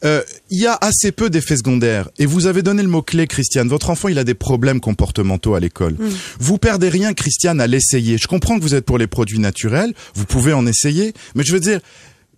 Euh, 0.05 0.23
Il 0.51 0.61
y 0.61 0.67
a 0.67 0.79
assez 0.81 1.13
peu 1.13 1.31
d'effets 1.31 1.57
secondaires. 1.57 2.09
Et 2.19 2.27
vous 2.27 2.47
avez 2.47 2.63
donné 2.63 2.83
le 2.83 2.89
mot-clé, 2.89 3.27
Christiane. 3.27 3.69
Votre 3.69 3.91
enfant, 3.91 4.09
il 4.09 4.19
a 4.19 4.25
des 4.25 4.35
problèmes 4.35 4.81
comportementaux 4.81 5.55
à 5.55 5.61
l'école. 5.61 5.97
Vous 6.39 6.59
perdez 6.59 6.89
rien, 6.89 7.15
Christiane, 7.15 7.61
à 7.61 7.67
l'essayer. 7.67 8.19
Je 8.19 8.27
comprends 8.27 8.57
que 8.59 8.63
vous 8.63 8.75
êtes 8.75 8.85
pour 8.85 8.99
les 8.99 9.07
produits 9.07 9.39
naturels. 9.39 9.93
Vous 10.15 10.25
pouvez 10.25 10.53
en 10.53 10.67
essayer. 10.67 11.15
Mais 11.35 11.45
je 11.45 11.53
veux 11.53 11.61
dire, 11.61 11.81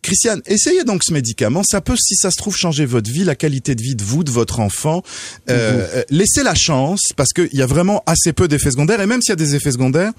Christiane, 0.01 0.41
essayez 0.47 0.85
donc 0.85 1.03
ce 1.05 1.13
médicament. 1.13 1.63
Ça 1.69 1.81
peut, 1.81 1.97
si 1.97 2.15
ça 2.15 2.31
se 2.31 2.37
trouve, 2.37 2.57
changer 2.57 2.87
votre 2.87 3.11
vie, 3.11 3.25
la 3.25 3.35
qualité 3.35 3.75
de 3.75 3.83
vie 3.83 3.97
de 3.97 4.05
vous, 4.05 4.25
de 4.25 4.31
votre 4.31 4.61
enfant. 4.61 5.03
Euh, 5.51 5.87
euh, 5.95 6.03
laissez 6.11 6.43
la 6.43 6.55
chance, 6.55 7.01
parce 7.17 7.33
qu'il 7.33 7.53
y 7.53 7.63
a 7.63 7.67
vraiment 7.67 8.03
assez 8.07 8.33
peu 8.33 8.49
d'effets 8.49 8.71
secondaires. 8.71 9.01
Et 9.01 9.07
même 9.07 9.23
s'il 9.23 9.31
y 9.31 9.33
a 9.33 9.37
des 9.37 9.55
effets 9.55 9.73
secondaires, 9.73 10.13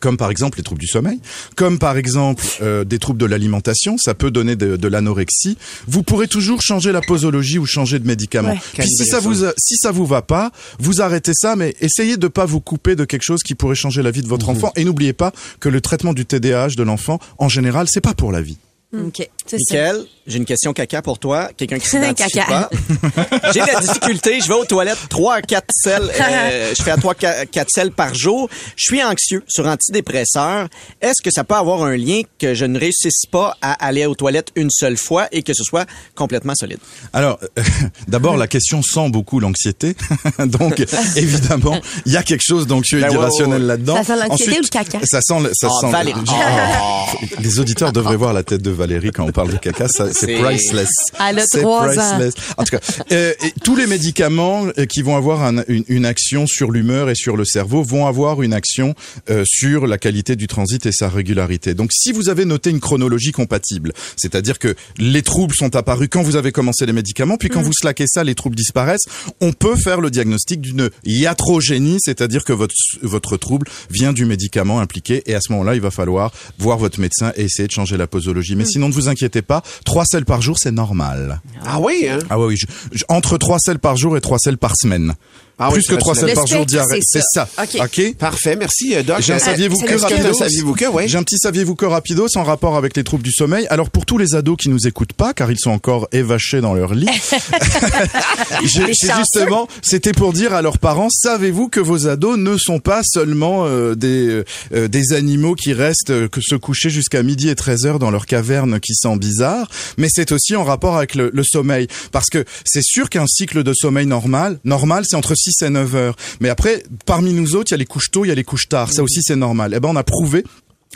comme 0.00 0.16
par 0.16 0.30
exemple 0.30 0.58
les 0.58 0.64
troubles 0.64 0.80
du 0.80 0.86
sommeil, 0.86 1.20
comme 1.56 1.78
par 1.78 1.96
exemple 1.96 2.44
euh, 2.62 2.84
des 2.84 2.98
troubles 2.98 3.20
de 3.20 3.26
l'alimentation, 3.26 3.96
ça 3.98 4.14
peut 4.14 4.30
donner 4.30 4.56
de, 4.56 4.76
de 4.76 4.88
l'anorexie. 4.88 5.56
Vous 5.86 6.02
pourrez 6.02 6.28
toujours 6.28 6.62
changer 6.62 6.92
la 6.92 7.00
posologie 7.00 7.58
ou 7.58 7.66
changer 7.66 7.98
de 7.98 8.06
médicament. 8.06 8.50
Ouais. 8.50 8.60
Puis 8.78 8.88
si 8.88 9.06
ça 9.06 9.20
vous 9.20 9.34
si 9.58 9.76
ça 9.76 9.90
vous 9.90 10.06
va 10.06 10.22
pas, 10.22 10.50
vous 10.78 11.00
arrêtez 11.00 11.32
ça, 11.34 11.56
mais 11.56 11.74
essayez 11.80 12.16
de 12.16 12.28
pas 12.28 12.46
vous 12.46 12.60
couper 12.60 12.96
de 12.96 13.04
quelque 13.04 13.24
chose 13.24 13.42
qui 13.42 13.54
pourrait 13.54 13.74
changer 13.74 14.02
la 14.02 14.10
vie 14.10 14.22
de 14.22 14.28
votre 14.28 14.48
enfant. 14.48 14.72
Et 14.76 14.84
n'oubliez 14.84 15.12
pas 15.12 15.32
que 15.60 15.68
le 15.68 15.80
traitement 15.80 16.12
du 16.12 16.26
TDAH 16.26 16.74
de 16.76 16.82
l'enfant, 16.82 17.18
en 17.38 17.48
général, 17.48 17.86
c'est 17.88 18.00
pas 18.00 18.14
pour 18.14 18.32
la 18.32 18.42
vie. 18.42 18.58
OK. 18.94 19.28
Michael, 19.58 20.04
j'ai 20.26 20.38
une 20.38 20.44
question 20.44 20.72
caca 20.72 21.02
pour 21.02 21.18
toi. 21.18 21.50
Quelqu'un 21.56 21.78
qui 21.78 21.88
s'identifie 21.88 22.30
Caca. 22.32 22.46
pas. 22.46 22.70
J'ai 23.52 23.60
de 23.60 23.66
la 23.66 23.80
difficulté. 23.80 24.40
Je 24.40 24.48
vais 24.48 24.54
aux 24.54 24.64
toilettes 24.64 24.98
3 25.10 25.34
à 25.34 25.42
4 25.42 25.64
selles. 25.70 26.10
euh, 26.20 26.72
je 26.76 26.82
fais 26.82 26.90
à 26.92 26.96
3 26.96 27.14
4 27.14 27.46
selles 27.68 27.90
par 27.90 28.14
jour. 28.14 28.48
Je 28.76 28.82
suis 28.84 29.02
anxieux 29.02 29.42
sur 29.48 29.66
antidépresseurs. 29.66 30.68
Est-ce 31.02 31.20
que 31.22 31.30
ça 31.30 31.44
peut 31.44 31.54
avoir 31.54 31.82
un 31.82 31.96
lien 31.96 32.22
que 32.38 32.54
je 32.54 32.64
ne 32.64 32.78
réussisse 32.78 33.26
pas 33.30 33.56
à 33.60 33.72
aller 33.84 34.06
aux 34.06 34.14
toilettes 34.14 34.48
une 34.56 34.70
seule 34.70 34.96
fois 34.96 35.28
et 35.30 35.42
que 35.42 35.52
ce 35.54 35.62
soit 35.62 35.86
complètement 36.14 36.54
solide? 36.54 36.78
Alors, 37.12 37.38
euh, 37.58 37.62
d'abord, 38.08 38.36
la 38.36 38.46
question 38.46 38.82
sent 38.82 39.10
beaucoup 39.10 39.40
l'anxiété. 39.40 39.94
Donc, 40.46 40.84
évidemment, 41.16 41.78
il 42.06 42.12
y 42.12 42.16
a 42.16 42.22
quelque 42.22 42.42
chose 42.44 42.66
d'anxieux 42.66 43.00
Ben 43.00 43.06
et 43.06 43.10
ouais, 43.10 43.16
d'irrationnel 43.16 43.66
là-dedans. 43.66 43.96
Ça 43.96 44.04
sent 44.04 44.16
l'anxiété 44.26 44.50
Ensuite, 44.52 44.58
ou 44.58 44.62
le 44.62 44.68
caca? 44.84 44.98
Ça 45.04 45.20
sent, 45.20 45.40
le- 45.40 45.50
ça 45.54 45.68
Ah, 45.70 45.80
sent. 45.80 45.90
Valérie. 45.92 46.20
Oh. 46.26 47.04
Les 47.40 47.58
auditeurs 47.60 47.92
devraient 47.92 48.16
voir 48.16 48.32
la 48.32 48.42
tête 48.42 48.62
de 48.62 48.70
Valérie 48.70 49.10
quand 49.10 49.24
on 49.24 49.32
parle 49.32 49.43
de 49.48 49.56
caca. 49.56 49.86
C'est 49.88 50.34
priceless. 50.40 50.88
Elle 51.20 51.38
a 51.38 51.44
C'est 51.46 51.60
trois 51.60 51.88
ans. 51.98 52.16
priceless. 52.18 52.34
En 52.56 52.64
tout 52.64 52.76
cas, 52.76 52.80
euh, 53.12 53.32
et 53.44 53.52
tous 53.62 53.76
les 53.76 53.86
médicaments 53.86 54.66
euh, 54.78 54.86
qui 54.86 55.02
vont 55.02 55.16
avoir 55.16 55.42
un- 55.42 55.62
une, 55.68 55.84
une 55.88 56.06
action 56.06 56.46
sur 56.46 56.70
l'humeur 56.70 57.10
et 57.10 57.14
sur 57.14 57.36
le 57.36 57.44
cerveau 57.44 57.82
vont 57.82 58.06
avoir 58.06 58.42
une 58.42 58.52
action 58.54 58.94
euh, 59.30 59.44
sur 59.46 59.86
la 59.86 59.98
qualité 59.98 60.36
du 60.36 60.46
transit 60.46 60.84
et 60.86 60.92
sa 60.92 61.08
régularité. 61.08 61.74
Donc, 61.74 61.90
si 61.92 62.12
vous 62.12 62.28
avez 62.28 62.44
noté 62.44 62.70
une 62.70 62.80
chronologie 62.80 63.32
compatible, 63.32 63.92
c'est-à-dire 64.16 64.58
que 64.58 64.74
les 64.98 65.22
troubles 65.22 65.54
sont 65.54 65.74
apparus 65.76 66.08
quand 66.10 66.22
vous 66.22 66.36
avez 66.36 66.52
commencé 66.52 66.86
les 66.86 66.92
médicaments, 66.92 67.36
puis 67.36 67.48
quand 67.48 67.62
vous 67.62 67.72
slackez 67.72 68.06
ça, 68.06 68.22
les 68.24 68.34
troubles 68.34 68.56
disparaissent, 68.56 69.04
on 69.40 69.52
peut 69.52 69.76
faire 69.76 70.00
le 70.00 70.10
diagnostic 70.10 70.60
d'une 70.60 70.90
iatrogénie, 71.04 71.98
c'est-à-dire 72.00 72.44
que 72.44 72.52
votre, 72.52 72.74
votre 73.02 73.36
trouble 73.36 73.66
vient 73.90 74.12
du 74.12 74.24
médicament 74.26 74.80
impliqué, 74.80 75.22
et 75.26 75.34
à 75.34 75.40
ce 75.40 75.50
moment-là, 75.52 75.74
il 75.74 75.80
va 75.80 75.90
falloir 75.90 76.32
voir 76.58 76.78
votre 76.78 77.00
médecin 77.00 77.32
et 77.36 77.44
essayer 77.44 77.66
de 77.66 77.72
changer 77.72 77.96
la 77.96 78.06
posologie. 78.06 78.56
Mais 78.56 78.64
sinon 78.66 78.88
ne 78.88 78.92
vous 78.94 79.08
inquiétez 79.08 79.23
pas, 79.42 79.62
trois 79.84 80.04
selles 80.04 80.24
par 80.24 80.40
jour, 80.42 80.56
c'est 80.58 80.70
normal. 80.72 81.40
Ah 81.66 81.80
oui, 81.80 82.06
hein? 82.08 82.18
Ah 82.30 82.38
oui, 82.38 82.46
oui. 82.48 82.56
je- 82.56 82.66
je- 82.92 83.04
entre 83.08 83.38
trois 83.38 83.58
selles 83.58 83.78
par 83.78 83.96
jour 83.96 84.16
et 84.16 84.20
trois 84.20 84.38
selles 84.38 84.58
par 84.58 84.72
semaine. 84.76 85.14
Ah 85.58 85.70
Plus 85.70 85.86
que 85.86 85.92
va, 85.94 86.00
trois 86.00 86.14
tu 86.14 86.20
selles 86.20 86.28
l'as- 86.30 86.34
par 86.34 86.44
Le 86.44 86.48
jour 86.56 86.66
diarrhée. 86.66 87.00
c'est 87.02 87.20
ça. 87.32 87.48
ça. 87.56 87.84
OK. 87.84 88.16
Parfait, 88.16 88.56
merci, 88.56 88.94
euh, 88.94 89.02
Doc. 89.02 89.18
J'ai 89.20 89.32
un 89.32 89.36
Euh, 89.36 89.38
saviez-vous 89.38 89.78
que 89.80 89.94
rapido. 89.94 90.32
Saviez-vous 90.34 90.74
que, 90.74 90.84
oui. 90.86 91.04
J'ai 91.06 91.16
un 91.18 91.22
petit 91.22 91.38
saviez-vous 91.38 91.74
que 91.76 91.84
rapido 91.86 92.26
en 92.34 92.42
rapport 92.42 92.76
avec 92.76 92.96
les 92.96 93.04
troubles 93.04 93.22
du 93.22 93.30
sommeil. 93.32 93.66
Alors 93.70 93.90
pour 93.90 94.04
tous 94.06 94.18
les 94.18 94.34
ados 94.34 94.56
qui 94.56 94.68
nous 94.68 94.86
écoutent 94.88 95.12
pas, 95.12 95.32
car 95.32 95.50
ils 95.52 95.58
sont 95.58 95.70
encore 95.70 96.08
évachés 96.12 96.60
dans 96.60 96.74
leur 96.74 96.94
lit, 96.94 97.06
justement, 98.64 99.68
c'était 99.82 100.12
pour 100.12 100.32
dire 100.32 100.52
à 100.54 100.62
leurs 100.62 100.78
parents, 100.78 101.08
savez-vous 101.10 101.68
que 101.68 101.80
vos 101.80 102.06
ados 102.08 102.38
ne 102.38 102.56
sont 102.58 102.78
pas 102.80 103.02
seulement 103.04 103.66
euh, 103.66 103.94
des 103.94 104.42
euh, 104.74 104.88
des 104.88 105.12
animaux 105.12 105.54
qui 105.54 105.72
restent 105.72 106.10
euh, 106.10 106.28
que 106.28 106.40
se 106.42 106.54
coucher 106.54 106.90
jusqu'à 106.90 107.22
midi 107.22 107.48
et 107.48 107.54
13 107.54 107.86
heures 107.86 107.98
dans 107.98 108.10
leur 108.10 108.26
caverne 108.26 108.80
qui 108.80 108.94
sent 108.94 109.16
bizarre, 109.16 109.68
mais 109.98 110.08
c'est 110.10 110.32
aussi 110.32 110.56
en 110.56 110.64
rapport 110.64 110.96
avec 110.96 111.14
le, 111.14 111.30
le 111.32 111.42
sommeil, 111.44 111.86
parce 112.12 112.26
que 112.30 112.44
c'est 112.64 112.82
sûr 112.82 113.08
qu'un 113.10 113.26
cycle 113.26 113.62
de 113.62 113.72
sommeil 113.74 114.06
normal, 114.06 114.58
normal, 114.64 115.04
c'est 115.08 115.16
entre 115.16 115.34
6 115.52 115.62
et 115.62 115.70
9 115.70 115.94
heures. 115.94 116.16
Mais 116.40 116.48
après, 116.48 116.82
parmi 117.06 117.32
nous 117.32 117.56
autres, 117.56 117.70
il 117.70 117.74
y 117.74 117.76
a 117.76 117.78
les 117.78 117.86
couches 117.86 118.10
tôt, 118.10 118.24
il 118.24 118.28
y 118.28 118.30
a 118.30 118.34
les 118.34 118.44
couches 118.44 118.68
tard. 118.68 118.92
Ça 118.92 119.02
aussi, 119.02 119.22
c'est 119.22 119.36
normal. 119.36 119.72
Eh 119.74 119.80
ben, 119.80 119.88
on 119.90 119.96
a 119.96 120.04
prouvé 120.04 120.44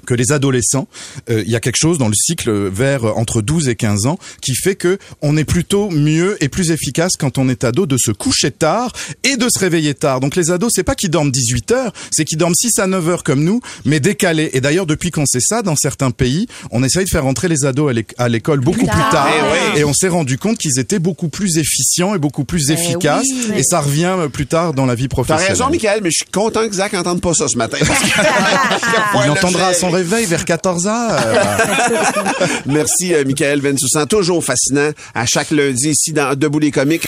que 0.06 0.14
les 0.14 0.32
adolescents, 0.32 0.88
euh, 1.30 1.42
il 1.44 1.50
y 1.50 1.56
a 1.56 1.60
quelque 1.60 1.76
chose 1.78 1.98
dans 1.98 2.08
le 2.08 2.14
cycle 2.14 2.50
vers 2.68 3.04
euh, 3.04 3.12
entre 3.16 3.42
12 3.42 3.68
et 3.68 3.76
15 3.76 4.06
ans 4.06 4.18
qui 4.42 4.54
fait 4.54 4.74
que 4.74 4.98
on 5.22 5.36
est 5.36 5.44
plutôt 5.44 5.90
mieux 5.90 6.36
et 6.42 6.48
plus 6.48 6.70
efficace 6.70 7.12
quand 7.18 7.38
on 7.38 7.48
est 7.48 7.64
ado 7.64 7.86
de 7.86 7.96
se 7.98 8.10
coucher 8.10 8.50
tard 8.50 8.92
et 9.24 9.36
de 9.36 9.48
se 9.48 9.58
réveiller 9.58 9.94
tard. 9.94 10.20
Donc 10.20 10.36
les 10.36 10.50
ados, 10.50 10.72
c'est 10.74 10.82
pas 10.84 10.94
qu'ils 10.94 11.10
dorment 11.10 11.30
18 11.30 11.70
heures, 11.72 11.92
c'est 12.10 12.24
qu'ils 12.24 12.38
dorment 12.38 12.54
6 12.54 12.78
à 12.78 12.86
9 12.86 13.08
heures 13.08 13.24
comme 13.24 13.42
nous, 13.44 13.60
mais 13.84 14.00
décalés. 14.00 14.50
Et 14.52 14.60
d'ailleurs, 14.60 14.86
depuis 14.86 15.10
qu'on 15.10 15.26
sait 15.26 15.40
ça, 15.40 15.62
dans 15.62 15.76
certains 15.76 16.10
pays, 16.10 16.46
on 16.70 16.82
essaye 16.84 17.04
de 17.04 17.10
faire 17.10 17.26
entrer 17.26 17.48
les 17.48 17.64
ados 17.64 17.90
à 17.90 17.92
l'éc- 17.92 18.14
à 18.18 18.28
l'école 18.28 18.60
beaucoup 18.60 18.78
plus 18.78 18.86
tard. 18.86 19.10
tard. 19.10 19.28
Eh 19.32 19.74
oui. 19.74 19.80
Et 19.80 19.84
on 19.84 19.92
s'est 19.92 20.08
rendu 20.08 20.38
compte 20.38 20.58
qu'ils 20.58 20.78
étaient 20.78 20.98
beaucoup 20.98 21.28
plus 21.28 21.58
efficients 21.58 22.14
et 22.14 22.18
beaucoup 22.18 22.44
plus 22.44 22.70
Eh 22.70 22.72
efficaces. 22.74 23.24
oui. 23.30 23.52
Et 23.58 23.62
ça 23.62 23.80
revient 23.80 24.14
euh, 24.18 24.28
plus 24.28 24.46
tard 24.46 24.72
dans 24.74 24.86
la 24.86 24.94
vie 24.94 25.04
T'as 25.08 25.14
professionnelle. 25.16 25.48
raison, 25.52 25.70
Michael, 25.70 26.00
mais 26.02 26.10
je 26.10 26.16
suis 26.22 26.30
content 26.30 26.66
que 26.68 26.74
Zach 26.74 26.92
n'entende 26.92 27.20
pas 27.20 27.34
ça 27.34 27.46
ce 27.48 27.56
matin. 27.56 27.78
parce 27.86 28.00
que- 28.00 28.08
Il 29.24 29.30
entendra 29.30 29.68
à 29.68 29.74
son 29.74 29.87
réveil 29.88 30.26
vers 30.26 30.44
14 30.44 30.86
heures. 30.86 31.20
Merci, 32.66 33.14
euh, 33.14 33.24
Michael 33.24 33.60
Bensoussan. 33.60 34.06
Toujours 34.06 34.44
fascinant 34.44 34.90
à 35.14 35.26
chaque 35.26 35.50
lundi 35.50 35.90
ici 35.90 36.12
dans 36.12 36.36
Debout 36.36 36.58
les 36.58 36.70
comiques. 36.70 37.06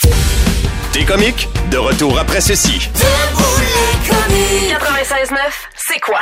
T'es 0.93 1.05
comique? 1.05 1.49
De 1.71 1.79
retour 1.79 2.19
après 2.19 2.41
ceci. 2.41 2.89
96.9, 4.09 5.37
c'est 5.77 6.01
quoi? 6.01 6.21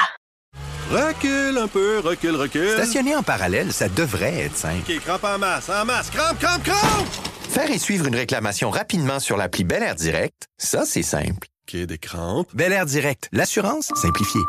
Recule 0.91 1.59
un 1.59 1.69
peu, 1.69 2.01
recule, 2.01 2.37
recule. 2.37 2.73
Stationner 2.73 3.15
en 3.15 3.23
parallèle, 3.23 3.73
ça 3.73 3.89
devrait 3.89 4.45
être 4.45 4.57
simple. 4.57 4.91
OK, 4.91 5.01
crampe 5.05 5.25
en 5.25 5.39
masse, 5.39 5.69
en 5.69 5.85
masse, 5.85 6.11
crampe, 6.11 6.39
crampe, 6.39 6.63
crampe! 6.63 7.07
Faire 7.51 7.71
et 7.71 7.79
suivre 7.79 8.07
une 8.07 8.17
réclamation 8.17 8.71
rapidement 8.71 9.21
sur 9.21 9.37
l'appli 9.37 9.65
Bel 9.65 9.83
Air 9.83 9.95
Direct, 9.95 10.49
ça, 10.57 10.85
c'est 10.87 11.03
simple. 11.03 11.47
OK, 11.69 11.77
des 11.77 11.99
crampes. 11.99 12.49
Bel 12.55 12.73
Air 12.73 12.87
Direct, 12.87 13.29
l'assurance 13.33 13.91
simplifiée. 14.01 14.41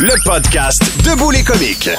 Le 0.00 0.14
podcast 0.24 0.80
Debout 1.04 1.32
les 1.32 1.42
comiques. 1.42 1.90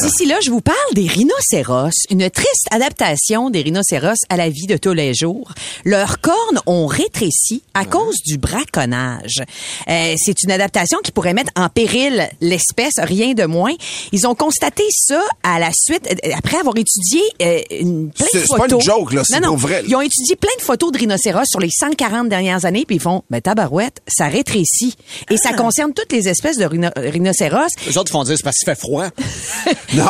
D'ici 0.00 0.24
là, 0.26 0.36
je 0.40 0.50
vous 0.52 0.60
parle 0.60 0.76
des 0.94 1.08
rhinocéros, 1.08 1.90
une 2.08 2.30
triste 2.30 2.66
adaptation 2.70 3.50
des 3.50 3.62
rhinocéros 3.62 4.18
à 4.28 4.36
la 4.36 4.48
vie 4.48 4.66
de 4.68 4.76
tous 4.76 4.92
les 4.92 5.14
jours. 5.14 5.50
Leurs 5.84 6.20
cornes 6.20 6.60
ont 6.66 6.86
rétréci 6.86 7.64
à 7.74 7.84
cause 7.86 8.18
du 8.24 8.38
braconnage. 8.38 9.42
Euh, 9.88 10.14
c'est 10.16 10.42
une 10.44 10.52
adaptation 10.52 10.98
qui 11.02 11.10
pourrait 11.10 11.34
mettre 11.34 11.50
en 11.56 11.68
péril 11.68 12.28
l'espèce, 12.40 12.94
rien 12.98 13.32
de 13.34 13.44
moins. 13.46 13.74
Ils 14.12 14.28
ont 14.28 14.36
constaté 14.36 14.84
ça 14.92 15.20
à 15.42 15.58
la 15.58 15.70
suite, 15.72 16.06
euh, 16.24 16.30
après 16.36 16.58
avoir 16.58 16.76
étudié 16.76 17.20
euh, 17.42 17.60
une, 17.80 18.10
plein 18.12 18.26
de 18.26 18.30
C'est- 18.30 18.40
c'est 18.42 18.46
photos. 18.46 18.68
pas 18.68 18.74
une 18.76 18.80
joke, 18.80 19.12
là, 19.12 19.22
c'est 19.26 19.40
non, 19.40 19.48
non. 19.48 19.52
pour 19.54 19.58
vrai. 19.68 19.82
Ils 19.88 19.96
ont 19.96 20.00
étudié 20.02 20.36
plein 20.36 20.54
de 20.56 20.62
photos 20.62 20.92
de 20.92 20.98
rhinocéros 20.98 21.46
sur 21.46 21.58
les 21.58 21.70
140 21.70 22.28
dernières 22.28 22.64
années, 22.64 22.84
puis 22.86 22.96
ils 22.96 23.02
font, 23.02 23.24
ben 23.28 23.40
tabarouette, 23.40 24.02
ça 24.06 24.28
rétrécit. 24.28 24.94
Et 25.30 25.36
ça 25.36 25.52
concerne 25.52 25.92
toutes 25.92 26.12
les 26.12 26.28
espèces 26.28 26.56
de 26.56 26.64
rhino- 26.66 26.90
rhinocéros. 26.96 27.39
Les 27.86 27.96
autres 27.98 28.12
font 28.12 28.24
dire 28.24 28.36
c'est 28.36 28.42
parce 28.44 28.56
qu'il 28.56 28.66
fait 28.66 28.78
froid. 28.78 29.04
Non. 29.94 30.04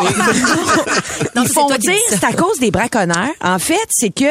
Ils 1.37 1.49
font 1.49 1.69
dire 1.79 1.93
c'est 2.09 2.25
à 2.25 2.33
cause 2.33 2.59
des 2.59 2.71
braconneurs. 2.71 3.31
En 3.41 3.59
fait, 3.59 3.77
c'est 3.91 4.11
que 4.11 4.25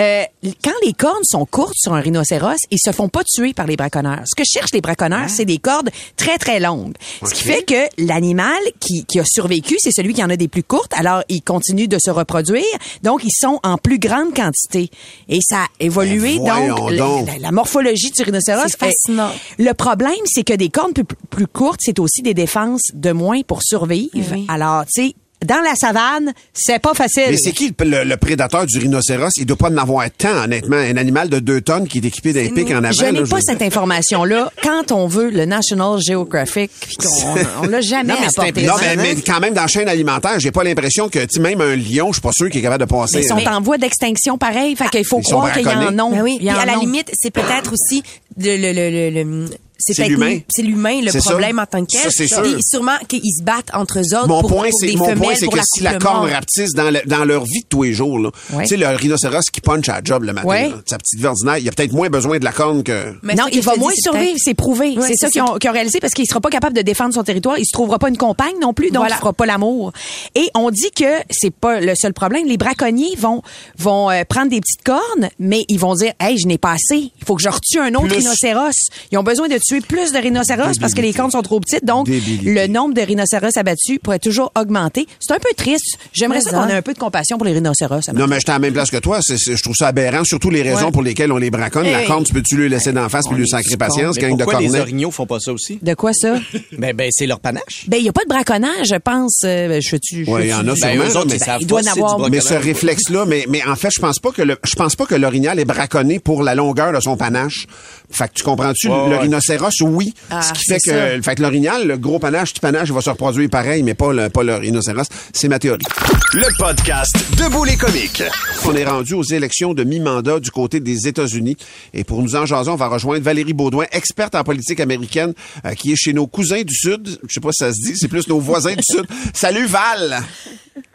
euh, 0.00 0.22
quand 0.64 0.72
les 0.84 0.92
cornes 0.92 1.22
sont 1.24 1.44
courtes 1.46 1.74
sur 1.76 1.94
un 1.94 2.00
rhinocéros, 2.00 2.56
ils 2.70 2.78
se 2.78 2.92
font 2.92 3.08
pas 3.08 3.22
tuer 3.24 3.52
par 3.54 3.66
les 3.66 3.76
braconneurs. 3.76 4.20
Ce 4.26 4.34
que 4.34 4.42
cherchent 4.48 4.72
les 4.72 4.80
braconneurs, 4.80 5.28
c'est 5.28 5.44
des 5.44 5.58
cordes 5.58 5.90
très 6.16 6.38
très 6.38 6.60
longues. 6.60 6.94
Ce 7.24 7.32
qui 7.34 7.42
fait 7.44 7.62
que 7.62 7.88
l'animal 7.98 8.56
qui, 8.80 9.04
qui 9.04 9.20
a 9.20 9.24
survécu, 9.24 9.76
c'est 9.78 9.92
celui 9.92 10.14
qui 10.14 10.22
en 10.22 10.30
a 10.30 10.36
des 10.36 10.48
plus 10.48 10.62
courtes. 10.62 10.92
Alors, 10.96 11.22
il 11.28 11.42
continue 11.42 11.88
de 11.88 11.98
se 12.02 12.10
reproduire. 12.10 12.64
Donc, 13.02 13.22
ils 13.24 13.34
sont 13.36 13.60
en 13.62 13.78
plus 13.78 13.98
grande 13.98 14.34
quantité. 14.34 14.90
Et 15.28 15.38
ça 15.42 15.62
a 15.64 15.66
évolué. 15.80 16.38
Ben, 16.38 16.68
donc, 16.68 16.90
la, 16.90 16.96
donc. 16.96 17.26
la- 17.26 17.38
la 17.38 17.52
morphologie 17.52 18.10
du 18.10 18.22
rhinocéros. 18.22 18.62
C'est 18.68 18.78
fascinant. 18.78 19.30
est- 19.58 19.62
Le 19.62 19.72
problème, 19.74 20.12
c'est 20.26 20.44
que 20.44 20.54
des 20.54 20.68
cornes 20.68 20.92
plus, 20.92 21.04
plus 21.30 21.46
courtes, 21.46 21.80
c'est 21.82 21.98
aussi 21.98 22.22
des 22.22 22.34
défenses 22.36 22.82
de 22.94 23.10
moins 23.10 23.40
pour 23.42 23.62
survivre. 23.64 24.10
Oui. 24.32 24.46
Alors, 24.48 24.84
tu 24.86 25.08
sais, 25.08 25.14
dans 25.44 25.60
la 25.60 25.74
savane, 25.74 26.32
c'est 26.54 26.78
pas 26.80 26.94
facile. 26.94 27.24
Mais 27.30 27.36
c'est 27.36 27.52
qui 27.52 27.74
le, 27.78 27.84
le- 27.84 28.04
le 28.04 28.16
prédateur 28.16 28.64
du 28.64 28.78
rhinocéros? 28.78 29.32
Il 29.36 29.44
doit 29.44 29.58
pas 29.58 29.68
en 29.68 29.76
avoir 29.76 30.06
tant, 30.16 30.44
honnêtement. 30.44 30.76
Un 30.76 30.96
animal 30.96 31.28
de 31.28 31.40
deux 31.40 31.60
tonnes 31.60 31.86
qui 31.86 31.98
est 31.98 32.04
équipé 32.06 32.32
d'un 32.32 32.48
pic 32.48 32.70
en 32.70 32.78
avant. 32.82 32.90
Je 32.92 33.04
n'ai 33.04 33.20
pas 33.22 33.36
je- 33.40 33.42
cette 33.44 33.60
information-là. 33.60 34.50
Quand 34.62 34.92
on 34.92 35.06
veut 35.06 35.28
le 35.28 35.44
National 35.44 36.00
Geographic, 36.00 36.70
puis 36.80 36.96
qu'on 36.96 37.64
on 37.64 37.66
l'a 37.66 37.82
jamais 37.82 38.14
Non, 38.14 38.18
mais 38.18 38.26
apporté. 38.28 38.62
Non, 38.66 38.72
mais, 38.80 38.96
mais 38.96 39.14
quand 39.20 39.38
même, 39.40 39.52
dans 39.52 39.60
la 39.62 39.66
chaîne 39.68 39.88
alimentaire, 39.90 40.40
j'ai 40.40 40.52
pas 40.52 40.64
l'impression 40.64 41.10
que, 41.10 41.18
tu 41.18 41.26
sais, 41.34 41.40
même 41.40 41.60
un 41.60 41.76
lion, 41.76 42.08
je 42.08 42.12
suis 42.14 42.22
pas 42.22 42.32
sûr 42.32 42.48
qu'il 42.48 42.60
est 42.60 42.62
capable 42.62 42.84
de 42.86 42.88
passer. 42.90 43.18
Mais 43.18 43.24
ils 43.24 43.28
sont 43.28 43.36
hein. 43.36 43.56
en 43.58 43.60
voie 43.60 43.76
d'extinction 43.76 44.38
pareil, 44.38 44.74
fait 44.74 44.88
qu'il 44.88 45.04
faut 45.04 45.20
Ils 45.20 45.24
croire 45.24 45.52
qu'il 45.52 45.66
y 45.66 45.68
en 45.68 45.98
ont. 45.98 46.12
Ben 46.12 46.22
oui, 46.22 46.38
Il 46.40 46.46
y 46.46 46.48
puis 46.48 46.58
à 46.58 46.64
la 46.64 46.76
limite, 46.76 47.10
c'est 47.12 47.30
peut-être 47.30 47.74
aussi 47.74 48.02
le, 48.38 48.56
le, 48.56 48.72
le, 48.72 49.10
le, 49.10 49.22
le- 49.22 49.50
c'est 49.78 50.08
l'humain. 50.08 50.38
c'est 50.48 50.62
l'humain 50.62 51.00
le 51.02 51.10
ça. 51.10 51.20
problème 51.20 51.58
en 51.58 51.66
tant 51.66 51.84
que 51.84 51.90
tel. 51.92 52.00
Ça, 52.02 52.10
c'est 52.10 52.26
sûr. 52.28 52.44
Sûrement 52.62 52.96
qu'ils 53.08 53.20
se 53.20 53.42
battent 53.42 53.70
entre 53.74 53.98
eux 54.00 54.16
autres 54.16 54.28
Mon 54.28 54.40
pour, 54.40 54.50
point, 54.56 54.68
c'est 54.72 54.94
mon 54.96 55.14
point, 55.14 55.34
c'est 55.34 55.48
que 55.48 55.58
si 55.64 55.82
la 55.82 55.98
corne 55.98 56.30
rapetisse 56.30 56.72
dans, 56.74 56.90
le- 56.90 57.02
dans 57.06 57.24
leur 57.24 57.44
vie 57.44 57.62
de 57.62 57.66
tous 57.68 57.82
les 57.84 57.92
jours, 57.92 58.18
là, 58.18 58.30
Ouais. 58.52 58.62
tu 58.64 58.70
sais, 58.70 58.76
le 58.76 58.86
rhinocéros 58.88 59.50
qui 59.52 59.60
punch 59.60 59.88
à 59.88 59.96
la 59.96 60.00
job 60.04 60.22
le 60.24 60.32
matin, 60.32 60.46
Ouais. 60.48 60.68
là, 60.70 60.76
sa 60.86 60.98
petite 60.98 61.18
vie 61.20 61.26
ordinaire, 61.26 61.58
il 61.58 61.68
a 61.68 61.72
peut-être 61.72 61.92
moins 61.92 62.08
besoin 62.08 62.38
de 62.38 62.44
la 62.44 62.52
corne 62.52 62.82
que. 62.82 63.14
Mais 63.22 63.34
non, 63.34 63.44
il 63.52 63.60
va 63.60 63.76
moins 63.76 63.92
survivre, 63.94 64.36
c'est 64.42 64.54
prouvé. 64.54 64.96
Ouais, 64.96 65.06
c'est 65.08 65.16
ça 65.16 65.28
qu'ils 65.28 65.42
ont, 65.42 65.56
qu'ils 65.58 65.70
ont 65.70 65.72
réalisé 65.72 66.00
parce 66.00 66.12
qu'il 66.14 66.26
sera 66.26 66.40
pas 66.40 66.50
capable 66.50 66.76
de 66.76 66.82
défendre 66.82 67.12
son 67.14 67.22
territoire. 67.22 67.58
Il 67.58 67.64
se 67.66 67.72
trouvera 67.72 67.98
pas 67.98 68.08
une 68.08 68.16
compagne 68.18 68.54
non 68.60 68.72
plus, 68.72 68.86
donc 68.90 68.98
Voilà. 69.02 69.16
il 69.16 69.18
fera 69.18 69.32
pas 69.32 69.46
l'amour. 69.46 69.92
Et 70.34 70.48
on 70.54 70.70
dit 70.70 70.90
que 70.96 71.04
c'est 71.30 71.50
pas 71.54 71.80
le 71.80 71.94
seul 71.94 72.12
problème. 72.12 72.46
Les 72.46 72.56
braconniers 72.56 73.14
vont 73.18 73.42
vont 73.78 74.10
euh, 74.10 74.22
prendre 74.28 74.50
des 74.50 74.60
petites 74.60 74.82
cornes, 74.84 75.28
mais 75.38 75.64
ils 75.68 75.78
vont 75.78 75.94
dire, 75.94 76.12
hey, 76.20 76.38
je 76.38 76.46
n'ai 76.46 76.58
pas 76.58 76.72
assez. 76.72 77.10
Il 77.20 77.24
faut 77.26 77.36
que 77.36 77.42
je 77.42 77.48
retue 77.48 77.78
un 77.78 77.94
autre 77.94 78.14
rhinocéros. 78.14 78.72
Ils 79.12 79.18
ont 79.18 79.22
besoin 79.22 79.48
de 79.48 79.58
tuer 79.66 79.80
plus 79.80 80.12
de 80.12 80.18
rhinocéros 80.18 80.78
parce 80.80 80.94
que 80.94 81.00
les 81.00 81.12
cornes 81.12 81.30
sont 81.30 81.42
trop 81.42 81.60
petites. 81.60 81.84
Donc, 81.84 82.06
Débilité. 82.06 82.52
le 82.54 82.66
nombre 82.66 82.94
de 82.94 83.00
rhinocéros 83.00 83.56
abattus 83.56 83.98
pourrait 84.02 84.18
toujours 84.18 84.52
augmenter. 84.58 85.06
C'est 85.20 85.32
un 85.34 85.38
peu 85.38 85.48
triste. 85.56 85.98
J'aimerais 86.12 86.40
ça 86.40 86.50
qu'on 86.50 86.68
ait 86.68 86.72
un 86.74 86.82
peu 86.82 86.92
de 86.94 86.98
compassion 86.98 87.36
pour 87.38 87.46
les 87.46 87.52
rhinocéros. 87.52 88.00
Non, 88.14 88.26
mais 88.26 88.36
j'étais 88.38 88.50
à 88.50 88.54
la 88.54 88.58
même 88.60 88.72
place 88.72 88.90
que 88.90 88.96
toi. 88.98 89.18
C'est- 89.22 89.38
c'est- 89.38 89.56
je 89.56 89.62
trouve 89.62 89.74
ça 89.76 89.88
aberrant, 89.88 90.24
surtout 90.24 90.50
les 90.50 90.62
raisons 90.62 90.86
Ouais. 90.86 90.92
pour 90.92 91.02
lesquelles 91.02 91.32
on 91.32 91.36
les 91.38 91.50
braconne. 91.50 91.86
La 91.86 92.04
corne, 92.04 92.24
tu 92.24 92.32
peux-tu 92.32 92.56
lui 92.56 92.68
laisser 92.68 92.92
d'en 92.92 93.08
face 93.08 93.26
puis 93.28 93.36
lui 93.36 93.48
sacrer 93.48 93.76
patience, 93.76 94.16
Mais 94.16 94.22
gang 94.22 94.36
de 94.36 94.44
pourquoi 94.44 94.60
les 94.60 94.74
orignaux 94.78 95.10
font 95.10 95.26
pas 95.26 95.40
ça 95.40 95.52
aussi? 95.52 95.78
De 95.82 95.94
quoi 95.94 96.12
ça? 96.12 96.36
Ben, 96.78 96.94
ben 96.94 97.08
c'est 97.10 97.26
leur 97.26 97.40
panache. 97.40 97.84
Ben, 97.88 97.96
il 97.98 98.02
n'y 98.02 98.08
a 98.08 98.12
pas 98.12 98.22
de 98.24 98.28
braconnage, 98.28 98.88
je 98.90 98.96
pense. 98.96 99.40
Euh, 99.44 99.68
ben, 99.68 99.80
je 99.82 99.88
fais-tu. 99.88 100.24
je 100.24 100.30
Ouais, 100.30 100.46
il 100.46 100.50
y 100.50 100.54
en 100.54 100.60
a 100.60 100.62
Ben, 100.64 100.76
sûrement. 100.76 101.04
eux 101.04 101.16
autres, 101.16 101.26
mais- 101.30 101.56
il 101.60 101.66
doit 101.66 101.80
pas 101.80 101.90
en 101.90 101.92
avoir. 102.14 102.30
Mais 102.30 102.40
ce 102.40 102.54
réflexe-là, 102.54 103.24
mais, 103.26 103.44
mais 103.48 103.64
en 103.66 103.76
fait, 103.76 103.88
je 103.94 104.00
pense 104.00 104.18
pas 104.18 104.30
que 104.30 104.42
le, 104.42 104.56
je 104.64 104.74
pense 104.74 104.96
pas 104.96 105.06
que 105.06 105.14
l'orignal 105.14 105.58
est 105.58 105.64
braconné 105.64 106.18
pour 106.18 106.42
la 106.42 106.54
longueur 106.54 106.92
de 106.92 107.00
son 107.00 107.16
panache. 107.16 107.66
Fait 108.10 108.28
que 108.28 108.34
tu 108.34 108.42
comprends-tu? 108.44 108.88
Ouais, 108.88 108.94
le 109.08 109.16
ouais. 109.16 109.22
Rhinocéros, 109.56 109.94
oui. 109.96 110.14
Ah, 110.30 110.42
ce 110.42 110.52
qui 110.52 110.64
fait 110.64 110.78
que, 110.78 111.22
fait 111.22 111.34
que 111.34 111.42
l'orignal, 111.42 111.86
le 111.86 111.96
gros 111.96 112.18
panache, 112.18 112.52
petit 112.52 112.60
panache, 112.60 112.88
il 112.88 112.94
va 112.94 113.00
se 113.00 113.10
reproduire 113.10 113.48
pareil, 113.50 113.82
mais 113.82 113.94
pas 113.94 114.12
le, 114.12 114.28
pas 114.28 114.42
le 114.42 114.56
rhinocéros. 114.56 115.06
C'est 115.32 115.48
ma 115.48 115.58
théorie. 115.58 115.84
Le 116.32 116.46
podcast 116.58 117.14
Debout 117.36 117.64
les 117.64 117.76
comiques. 117.76 118.22
On 118.64 118.74
est 118.74 118.84
rendu 118.84 119.14
aux 119.14 119.22
élections 119.22 119.74
de 119.74 119.84
mi-mandat 119.84 120.40
du 120.40 120.50
côté 120.50 120.80
des 120.80 121.08
États-Unis. 121.08 121.56
Et 121.94 122.04
pour 122.04 122.22
nous 122.22 122.36
en 122.36 122.46
jaser, 122.46 122.70
on 122.70 122.76
va 122.76 122.88
rejoindre 122.88 123.22
Valérie 123.24 123.54
Baudouin, 123.54 123.86
experte 123.92 124.34
en 124.34 124.44
politique 124.44 124.80
américaine, 124.80 125.34
euh, 125.64 125.74
qui 125.74 125.92
est 125.92 125.96
chez 125.96 126.12
nos 126.12 126.26
cousins 126.26 126.62
du 126.62 126.74
Sud. 126.74 127.18
Je 127.28 127.34
sais 127.34 127.40
pas 127.40 127.52
si 127.52 127.64
ça 127.64 127.72
se 127.72 127.80
dit, 127.80 127.96
c'est 127.96 128.08
plus 128.08 128.28
nos 128.28 128.40
voisins 128.40 128.74
du 128.74 128.82
Sud. 128.82 129.06
Salut 129.32 129.66
Val! 129.66 130.22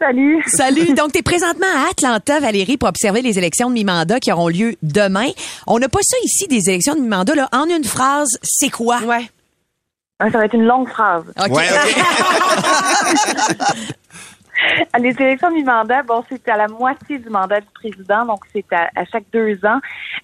Salut. 0.02 0.42
Salut. 0.48 0.94
Donc, 0.96 1.12
tu 1.12 1.20
es 1.20 1.22
présentement 1.22 1.66
à 1.76 1.90
Atlanta, 1.90 2.40
Valérie, 2.40 2.76
pour 2.76 2.88
observer 2.88 3.22
les 3.22 3.38
élections 3.38 3.68
de 3.68 3.74
mi-mandat 3.74 4.18
qui 4.18 4.32
auront 4.32 4.48
lieu 4.48 4.74
demain. 4.82 5.28
On 5.68 5.78
n'a 5.78 5.88
pas 5.88 6.00
ça 6.02 6.16
ici, 6.24 6.48
des 6.48 6.68
élections 6.68 6.96
de 6.96 7.00
mi-mandat. 7.00 7.36
Là. 7.36 7.48
En 7.52 7.66
une 7.66 7.84
phrase, 7.84 8.36
c'est 8.42 8.70
quoi? 8.70 8.98
Ouais. 9.02 9.30
Ça 10.20 10.28
va 10.28 10.44
être 10.44 10.54
une 10.54 10.64
longue 10.64 10.88
phrase. 10.88 11.22
OK. 11.38 11.56
Ouais, 11.56 11.68
OK. 11.68 11.96
Les 14.98 15.10
élections 15.10 15.50
de 15.50 15.54
mi-mandat, 15.54 16.02
bon, 16.02 16.22
c'est 16.28 16.48
à 16.48 16.56
la 16.56 16.68
moitié 16.68 17.18
du 17.18 17.28
mandat 17.28 17.60
du 17.60 17.66
président, 17.74 18.24
donc 18.24 18.40
c'est 18.52 18.64
à, 18.72 18.90
à 18.94 19.04
chaque 19.04 19.24
deux 19.32 19.58
ans. 19.64 19.80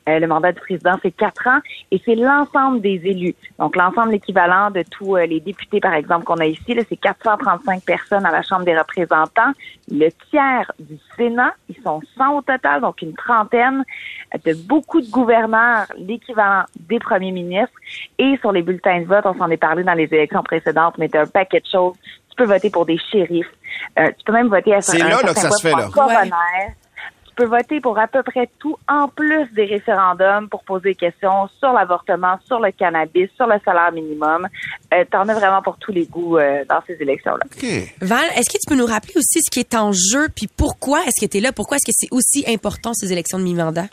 Euh, 0.09 0.19
le 0.19 0.27
mandat 0.27 0.53
du 0.53 0.61
président, 0.61 0.97
c'est 1.03 1.11
quatre 1.11 1.47
ans, 1.47 1.59
et 1.91 2.01
c'est 2.05 2.15
l'ensemble 2.15 2.81
des 2.81 3.01
élus. 3.05 3.35
Donc, 3.59 3.77
l'ensemble 3.77 4.15
équivalent 4.15 4.71
de 4.71 4.83
tous 4.91 5.17
euh, 5.17 5.27
les 5.27 5.41
députés, 5.41 5.81
par 5.81 5.95
exemple, 5.95 6.25
qu'on 6.25 6.39
a 6.39 6.47
ici, 6.47 6.77
c'est 6.89 6.97
435 6.97 7.83
personnes 7.85 8.27
à 8.27 8.31
la 8.31 8.43
Chambre 8.43 8.65
des 8.65 8.77
représentants. 8.77 9.53
Le 9.91 10.09
tiers 10.31 10.71
du 10.79 10.99
Sénat, 11.17 11.55
ils 11.69 11.83
sont 11.83 12.01
100 12.17 12.37
au 12.37 12.43
total, 12.43 12.81
donc 12.81 13.03
une 13.03 13.15
trentaine 13.15 13.85
de 14.45 14.55
beaucoup 14.55 15.01
de 15.01 15.11
gouverneurs, 15.11 15.87
l'équivalent 15.97 16.65
des 16.89 16.99
premiers 16.99 17.33
ministres. 17.33 17.75
Et 18.19 18.37
sur 18.41 18.53
les 18.53 18.63
bulletins 18.63 19.01
de 19.01 19.07
vote, 19.07 19.25
on 19.25 19.35
s'en 19.35 19.51
est 19.51 19.57
parlé 19.57 19.83
dans 19.83 19.95
les 19.95 20.05
élections 20.05 20.43
précédentes, 20.43 20.97
mais 20.99 21.09
t'as 21.09 21.23
un 21.23 21.27
paquet 21.27 21.61
de 21.61 21.67
choses. 21.67 21.97
Tu 22.39 22.45
peux 22.45 22.53
voter 22.53 22.71
pour 22.71 22.87
des 22.87 22.99
shérifs. 23.11 23.49
Euh, 23.99 24.07
tu 24.17 24.25
peux 24.25 24.33
même 24.33 24.47
voter 24.47 24.73
à 24.73 24.81
C'est 24.81 25.03
un 25.03 25.09
là, 25.09 25.21
là, 25.25 25.35
que 25.35 25.41
ça 25.41 25.51
se 25.51 25.61
fait, 25.61 25.73
là. 25.73 25.89
Tu 27.27 27.35
peux 27.35 27.47
voter 27.47 27.81
pour 27.81 27.99
à 27.99 28.07
peu 28.07 28.23
près 28.23 28.49
tout, 28.61 28.77
en 28.89 29.09
plus 29.09 29.47
des 29.55 29.65
référendums 29.65 30.49
pour 30.49 30.63
poser 30.63 30.91
des 30.91 30.95
questions 30.95 31.49
sur 31.59 31.73
l'avortement, 31.73 32.37
sur 32.47 32.61
le 32.61 32.71
cannabis, 32.71 33.29
sur 33.37 33.47
le 33.49 33.57
salaire 33.65 33.91
minimum. 33.93 34.47
Euh, 34.95 35.05
T'en 35.11 35.29
as 35.29 35.35
vraiment 35.35 35.63
pour 35.63 35.77
tous 35.79 35.93
les 35.93 36.07
goûts 36.07 36.39
euh, 36.39 36.65
dans 36.69 36.81
ces 36.87 36.95
élections-là. 37.01 37.45
Val, 38.01 38.25
est-ce 38.37 38.51
que 38.51 38.59
tu 38.59 38.69
peux 38.69 38.77
nous 38.77 38.87
rappeler 38.87 39.15
aussi 39.17 39.41
ce 39.43 39.51
qui 39.51 39.61
est 39.61 39.75
en 39.75 39.91
jeu, 39.93 40.29
puis 40.35 40.47
pourquoi 40.57 41.01
est-ce 41.07 41.25
que 41.25 41.31
tu 41.31 41.39
es 41.39 41.41
là? 41.41 41.51
Pourquoi 41.53 41.77
est-ce 41.79 41.87
que 41.87 41.97
c'est 41.97 42.13
aussi 42.13 42.45
important, 42.49 42.93
ces 42.95 43.13
élections 43.13 43.39
de 43.39 43.45
mi-mandat? 43.45 43.87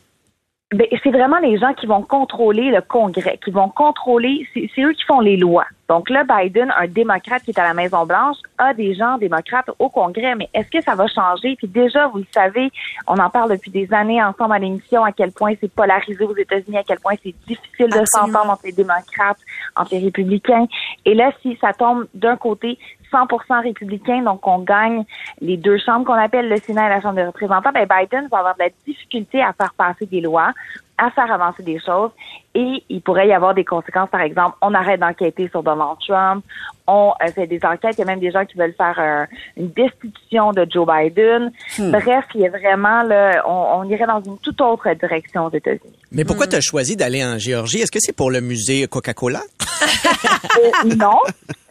Ben, 0.72 0.88
c'est 1.04 1.12
vraiment 1.12 1.38
les 1.38 1.60
gens 1.60 1.76
qui 1.76 1.86
vont 1.86 2.02
contrôler 2.02 2.72
le 2.72 2.82
Congrès, 2.82 3.38
qui 3.44 3.52
vont 3.52 3.70
contrôler, 3.70 4.48
c'est 4.56 4.82
eux 4.82 4.94
qui 4.94 5.04
font 5.04 5.20
les 5.20 5.38
lois. 5.38 5.68
Donc 5.88 6.10
là, 6.10 6.24
Biden, 6.24 6.74
un 6.76 6.88
démocrate 6.88 7.44
qui 7.44 7.52
est 7.52 7.60
à 7.60 7.64
la 7.64 7.76
Maison-Blanche, 7.76 8.38
a 8.58 8.74
des 8.74 8.96
gens 8.96 9.20
démocrates 9.20 9.70
au 9.78 9.90
Congrès, 9.90 10.34
mais 10.34 10.50
est-ce 10.56 10.72
que 10.72 10.82
ça 10.82 10.96
va 10.96 11.06
changer? 11.06 11.56
Puis 11.56 11.68
déjà, 11.68 12.08
vous 12.08 12.18
le 12.18 12.26
savez, 12.34 12.72
on 13.06 13.20
en 13.20 13.30
parle 13.30 13.52
depuis 13.52 13.70
des 13.70 13.94
années 13.94 14.24
ensemble 14.24 14.56
à 14.56 14.60
l'émission, 14.60 15.04
à 15.04 15.12
quel 15.12 15.32
point 15.32 15.54
c'est 15.62 15.72
polarisé 15.72 16.26
aux 16.26 16.36
États-Unis, 16.36 16.80
à 16.80 16.84
quel 16.84 17.00
point 17.00 17.14
c'est 17.22 17.36
difficile 17.46 17.90
de 17.92 18.04
s'entendre 18.06 18.50
entre 18.50 18.66
les 18.66 18.72
démocrates, 18.72 19.38
entre 19.76 19.94
les 19.94 20.00
républicains. 20.00 20.66
Et 21.06 21.14
là, 21.14 21.32
si 21.44 21.56
ça 21.62 21.74
tombe 21.74 22.08
d'un 22.16 22.38
côté 22.38 22.80
100% 23.16 23.64
républicain, 23.64 24.22
donc 24.22 24.46
on 24.46 24.60
gagne 24.60 25.04
les 25.42 25.58
deux 25.58 25.78
chambres 25.78 26.06
qu'on 26.06 26.14
appelle 26.14 26.50
le 26.50 26.58
Sénat 26.58 26.88
et 26.88 26.90
la 26.90 27.02
Chambre 27.02 27.16
des 27.16 27.26
représentants, 27.26 27.72
ben 27.74 27.88
Biden 27.88 28.28
va 28.30 28.40
avoir 28.40 28.56
de 28.56 28.64
la 28.64 28.70
difficulté 28.86 29.42
à 29.42 29.54
faire 29.54 29.74
passer 29.78 30.06
des 30.06 30.22
lois, 30.22 30.52
à 30.98 31.12
faire 31.12 31.32
avancer 31.32 31.64
des 31.64 31.80
choses, 31.80 32.12
et 32.54 32.84
il 32.90 33.02
pourrait 33.02 33.28
y 33.28 33.34
avoir 33.34 33.54
des 33.54 33.66
conséquences. 33.66 34.10
Par 34.10 34.22
exemple, 34.22 34.58
on 34.62 34.74
arrête 34.74 35.00
d'enquêter 35.00 35.50
sur 35.50 35.62
Donald 35.62 35.98
Trump, 36.06 36.44
on 36.88 37.14
euh, 37.22 37.32
fait 37.32 37.48
des 37.48 37.60
enquêtes, 37.64 37.96
il 37.98 38.00
y 38.00 38.02
a 38.04 38.06
même 38.06 38.20
des 38.20 38.32
gens 38.32 38.46
qui 38.46 38.58
veulent 38.58 38.76
faire 38.78 38.96
euh, 39.00 39.26
une 39.58 39.70
destitution 39.72 40.52
de 40.52 40.66
Joe 40.70 40.88
Biden. 40.88 41.52
Hmm. 41.78 41.92
Bref, 41.92 42.26
il 42.36 42.42
y 42.42 42.48
a 42.48 42.50
vraiment 42.50 43.04
là, 43.04 43.44
on, 43.48 43.82
on 43.82 43.84
irait 43.90 44.08
dans 44.08 44.22
une 44.22 44.38
toute 44.40 44.60
autre 44.62 44.90
direction 44.94 45.46
aux 45.46 45.52
États-Unis. 45.52 45.96
Mais 46.12 46.24
pourquoi 46.24 46.48
tu 46.48 46.56
as 46.56 46.62
choisi 46.62 46.96
d'aller 46.96 47.24
en 47.24 47.38
Géorgie? 47.38 47.80
Est-ce 47.80 47.92
que 47.92 48.00
c'est 48.00 48.16
pour 48.16 48.32
le 48.32 48.42
musée 48.42 48.88
Coca-Cola? 48.88 49.42
Euh, 50.58 50.96
non, 50.96 51.20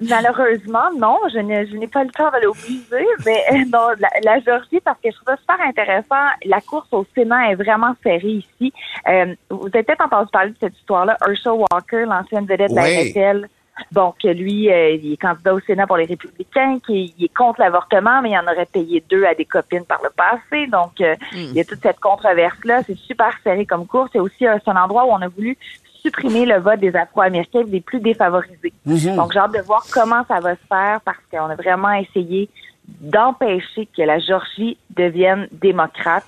malheureusement, 0.08 0.90
non. 0.96 1.18
Je 1.32 1.38
n'ai, 1.38 1.66
je 1.66 1.76
n'ai 1.76 1.88
pas 1.88 2.04
le 2.04 2.10
temps 2.10 2.30
d'aller 2.30 2.46
au 2.46 2.54
musée, 2.54 3.06
mais 3.24 3.42
euh, 3.52 3.64
non, 3.72 3.88
la, 3.98 4.08
la 4.22 4.40
Géorgie, 4.40 4.80
parce 4.80 4.98
que 5.02 5.10
je 5.10 5.16
trouve 5.16 5.26
ça 5.26 5.36
super 5.36 5.60
intéressant. 5.66 6.26
La 6.44 6.60
course 6.60 6.88
au 6.92 7.06
Sénat 7.14 7.50
est 7.50 7.54
vraiment 7.54 7.94
serrée 8.02 8.44
ici. 8.60 8.72
Euh, 9.08 9.34
vous 9.50 9.68
avez 9.72 9.82
peut-être 9.82 10.04
entendu 10.04 10.30
parler 10.32 10.50
de 10.50 10.56
cette 10.60 10.76
histoire-là. 10.76 11.16
Herschel 11.26 11.52
Walker, 11.52 12.04
l'ancienne 12.06 12.46
vedette 12.46 12.70
de 12.70 12.76
la 12.76 12.82
Oui. 12.82 13.48
Bon, 13.90 14.14
que 14.22 14.28
lui, 14.28 14.70
euh, 14.70 14.90
il 14.90 15.14
est 15.14 15.16
candidat 15.16 15.52
au 15.52 15.58
Sénat 15.60 15.88
pour 15.88 15.96
les 15.96 16.04
Républicains, 16.04 16.78
qui 16.86 17.12
il 17.18 17.24
est 17.24 17.34
contre 17.34 17.60
l'avortement, 17.60 18.22
mais 18.22 18.30
il 18.30 18.38
en 18.38 18.44
aurait 18.44 18.66
payé 18.66 19.02
deux 19.10 19.24
à 19.24 19.34
des 19.34 19.44
copines 19.44 19.84
par 19.84 20.00
le 20.02 20.10
passé. 20.10 20.68
Donc, 20.68 21.00
euh, 21.00 21.16
il 21.32 21.54
y 21.54 21.60
a 21.60 21.64
toute 21.64 21.82
cette 21.82 21.98
controverse-là. 21.98 22.82
C'est 22.86 22.96
super 22.96 23.36
serré 23.42 23.66
comme 23.66 23.86
course. 23.86 24.10
C'est 24.12 24.20
aussi 24.20 24.44
c'est 24.44 24.68
un 24.68 24.76
endroit 24.76 25.06
où 25.06 25.10
on 25.10 25.20
a 25.20 25.28
voulu 25.28 25.58
supprimer 26.04 26.44
le 26.46 26.58
vote 26.60 26.80
des 26.80 26.94
Afro-Américains 26.94 27.62
des 27.64 27.80
plus 27.80 28.00
défavorisés. 28.00 28.72
Mhm. 28.84 29.16
Donc, 29.16 29.32
j'ai 29.32 29.38
hâte 29.38 29.52
de 29.52 29.60
voir 29.62 29.84
comment 29.92 30.22
ça 30.28 30.40
va 30.40 30.54
se 30.54 30.60
faire 30.68 31.00
parce 31.04 31.18
qu'on 31.30 31.48
a 31.50 31.54
vraiment 31.54 31.92
essayé 31.92 32.48
d'empêcher 33.00 33.88
que 33.96 34.02
la 34.02 34.18
Georgie 34.18 34.76
devienne 34.96 35.48
démocrate. 35.52 36.24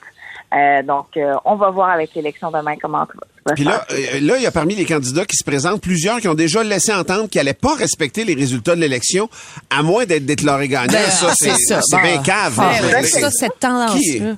Euh, 0.54 0.82
donc, 0.82 1.08
euh, 1.16 1.34
on 1.44 1.56
va 1.56 1.70
voir 1.70 1.90
avec 1.90 2.14
l'élection 2.14 2.50
demain 2.50 2.74
comment 2.80 3.04
ça 3.04 3.12
va 3.44 3.54
Puis 3.54 3.64
se 3.64 3.68
là, 3.68 3.80
faire. 3.88 3.98
euh, 4.14 4.20
là, 4.20 4.36
il 4.36 4.42
y 4.42 4.46
a 4.46 4.52
parmi 4.52 4.74
les 4.76 4.84
candidats 4.86 5.24
qui 5.26 5.36
se 5.36 5.44
présentent 5.44 5.82
plusieurs 5.82 6.18
qui 6.20 6.28
ont 6.28 6.34
déjà 6.34 6.62
laissé 6.62 6.92
entendre 6.94 7.28
qu'ils 7.28 7.40
n'allaient 7.40 7.52
pas 7.52 7.74
respecter 7.74 8.24
les 8.24 8.34
résultats 8.34 8.76
de 8.76 8.80
l'élection, 8.80 9.28
à 9.70 9.82
moins 9.82 10.06
d'être 10.06 10.24
déclarés 10.24 10.68
gagnants. 10.68 10.92
Ben, 10.92 11.10
ça, 11.10 11.32
c'est 11.34 11.50
Bon. 11.96 12.00
bien 12.02 12.22
cave. 12.22 12.56
Ben, 12.56 13.02
C'est- 13.02 13.20
ça, 13.20 13.30
cette 13.30 13.52
Qui 13.54 13.58
tendance-là. 13.58 14.34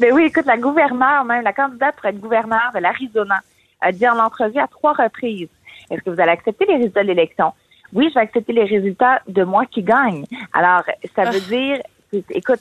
Ben 0.00 0.12
oui, 0.14 0.24
écoute, 0.26 0.46
la 0.46 0.56
gouverneure 0.56 1.24
même, 1.24 1.42
la 1.42 1.52
candidate 1.52 1.96
pour 1.96 2.06
être 2.06 2.18
gouverneure 2.20 2.70
de 2.74 2.78
l'Arizona, 2.80 3.40
a 3.80 3.92
dit 3.92 4.08
en 4.08 4.18
entrevue 4.18 4.58
à 4.58 4.66
trois 4.66 4.92
reprises, 4.92 5.48
est-ce 5.90 6.00
que 6.02 6.10
vous 6.10 6.20
allez 6.20 6.32
accepter 6.32 6.64
les 6.66 6.76
résultats 6.76 7.02
de 7.02 7.08
l'élection? 7.08 7.52
Oui, 7.92 8.08
je 8.08 8.14
vais 8.14 8.20
accepter 8.20 8.52
les 8.52 8.64
résultats 8.64 9.20
de 9.28 9.44
moi 9.44 9.64
qui 9.66 9.82
gagne. 9.82 10.24
Alors, 10.52 10.82
ça 11.14 11.30
veut 11.30 11.40
dire, 11.40 11.78
c'est- 12.12 12.24
écoute, 12.30 12.60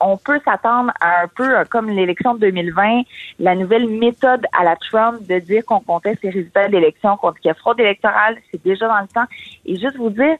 on 0.00 0.16
peut 0.16 0.40
s'attendre 0.44 0.92
à 1.00 1.22
un 1.22 1.28
peu 1.28 1.58
euh, 1.58 1.64
comme 1.64 1.88
l'élection 1.88 2.34
de 2.34 2.40
2020, 2.40 3.02
la 3.38 3.54
nouvelle 3.54 3.88
méthode 3.88 4.44
à 4.52 4.64
la 4.64 4.74
Trump 4.76 5.24
de 5.26 5.38
dire 5.38 5.64
qu'on 5.64 5.80
conteste 5.80 6.22
les 6.22 6.30
résultats 6.30 6.66
de 6.66 6.72
l'élection, 6.72 7.16
qu'on 7.16 7.30
dit 7.30 7.40
qu'il 7.40 7.48
y 7.48 7.52
a 7.52 7.54
fraude 7.54 7.78
électorale, 7.78 8.36
c'est 8.50 8.62
déjà 8.64 8.88
dans 8.88 9.00
le 9.00 9.06
temps. 9.08 9.26
Et 9.64 9.76
juste 9.76 9.96
vous 9.96 10.10
dire, 10.10 10.36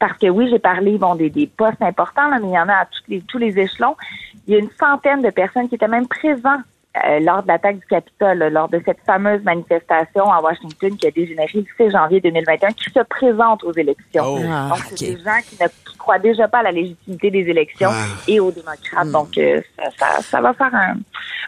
parce 0.00 0.16
que 0.18 0.26
oui, 0.28 0.48
j'ai 0.50 0.58
parlé 0.58 0.96
bon 0.98 1.14
des, 1.14 1.30
des 1.30 1.46
postes 1.46 1.82
importants, 1.82 2.28
là, 2.28 2.38
mais 2.40 2.48
il 2.48 2.54
y 2.54 2.58
en 2.58 2.68
a 2.68 2.74
à 2.74 2.84
tous 2.86 3.02
les, 3.08 3.20
tous 3.22 3.38
les 3.38 3.58
échelons. 3.58 3.96
Il 4.46 4.54
y 4.54 4.56
a 4.56 4.60
une 4.60 4.70
centaine 4.70 5.22
de 5.22 5.30
personnes 5.30 5.68
qui 5.68 5.74
étaient 5.76 5.88
même 5.88 6.08
présentes 6.08 6.62
lors 7.20 7.42
de 7.42 7.48
l'attaque 7.48 7.78
du 7.78 7.86
Capitole, 7.86 8.38
lors 8.52 8.68
de 8.68 8.80
cette 8.84 8.98
fameuse 9.06 9.42
manifestation 9.44 10.30
à 10.32 10.40
Washington 10.40 10.96
qui 10.96 11.06
a 11.06 11.10
dégénéré 11.10 11.50
le 11.54 11.64
6 11.86 11.90
janvier 11.90 12.20
2021, 12.20 12.68
qui 12.72 12.90
se 12.90 13.00
présentent 13.00 13.64
aux 13.64 13.72
élections. 13.72 14.24
Oh. 14.26 14.38
Ah, 14.48 14.68
Donc, 14.70 14.78
c'est 14.96 15.14
des 15.16 15.22
gens 15.22 15.38
qui 15.48 15.56
ne 15.62 15.68
qui 15.68 15.96
croient 15.98 16.18
déjà 16.18 16.48
pas 16.48 16.58
à 16.58 16.62
la 16.64 16.72
légitimité 16.72 17.30
des 17.30 17.40
élections 17.50 17.90
Ah. 17.92 18.04
et 18.26 18.40
aux 18.40 18.50
démocrates. 18.50 19.08
Donc, 19.10 19.36
euh, 19.38 19.60
ça, 19.78 19.90
ça, 19.98 20.22
ça 20.22 20.40
va 20.40 20.52
faire 20.54 20.74
un, 20.74 20.94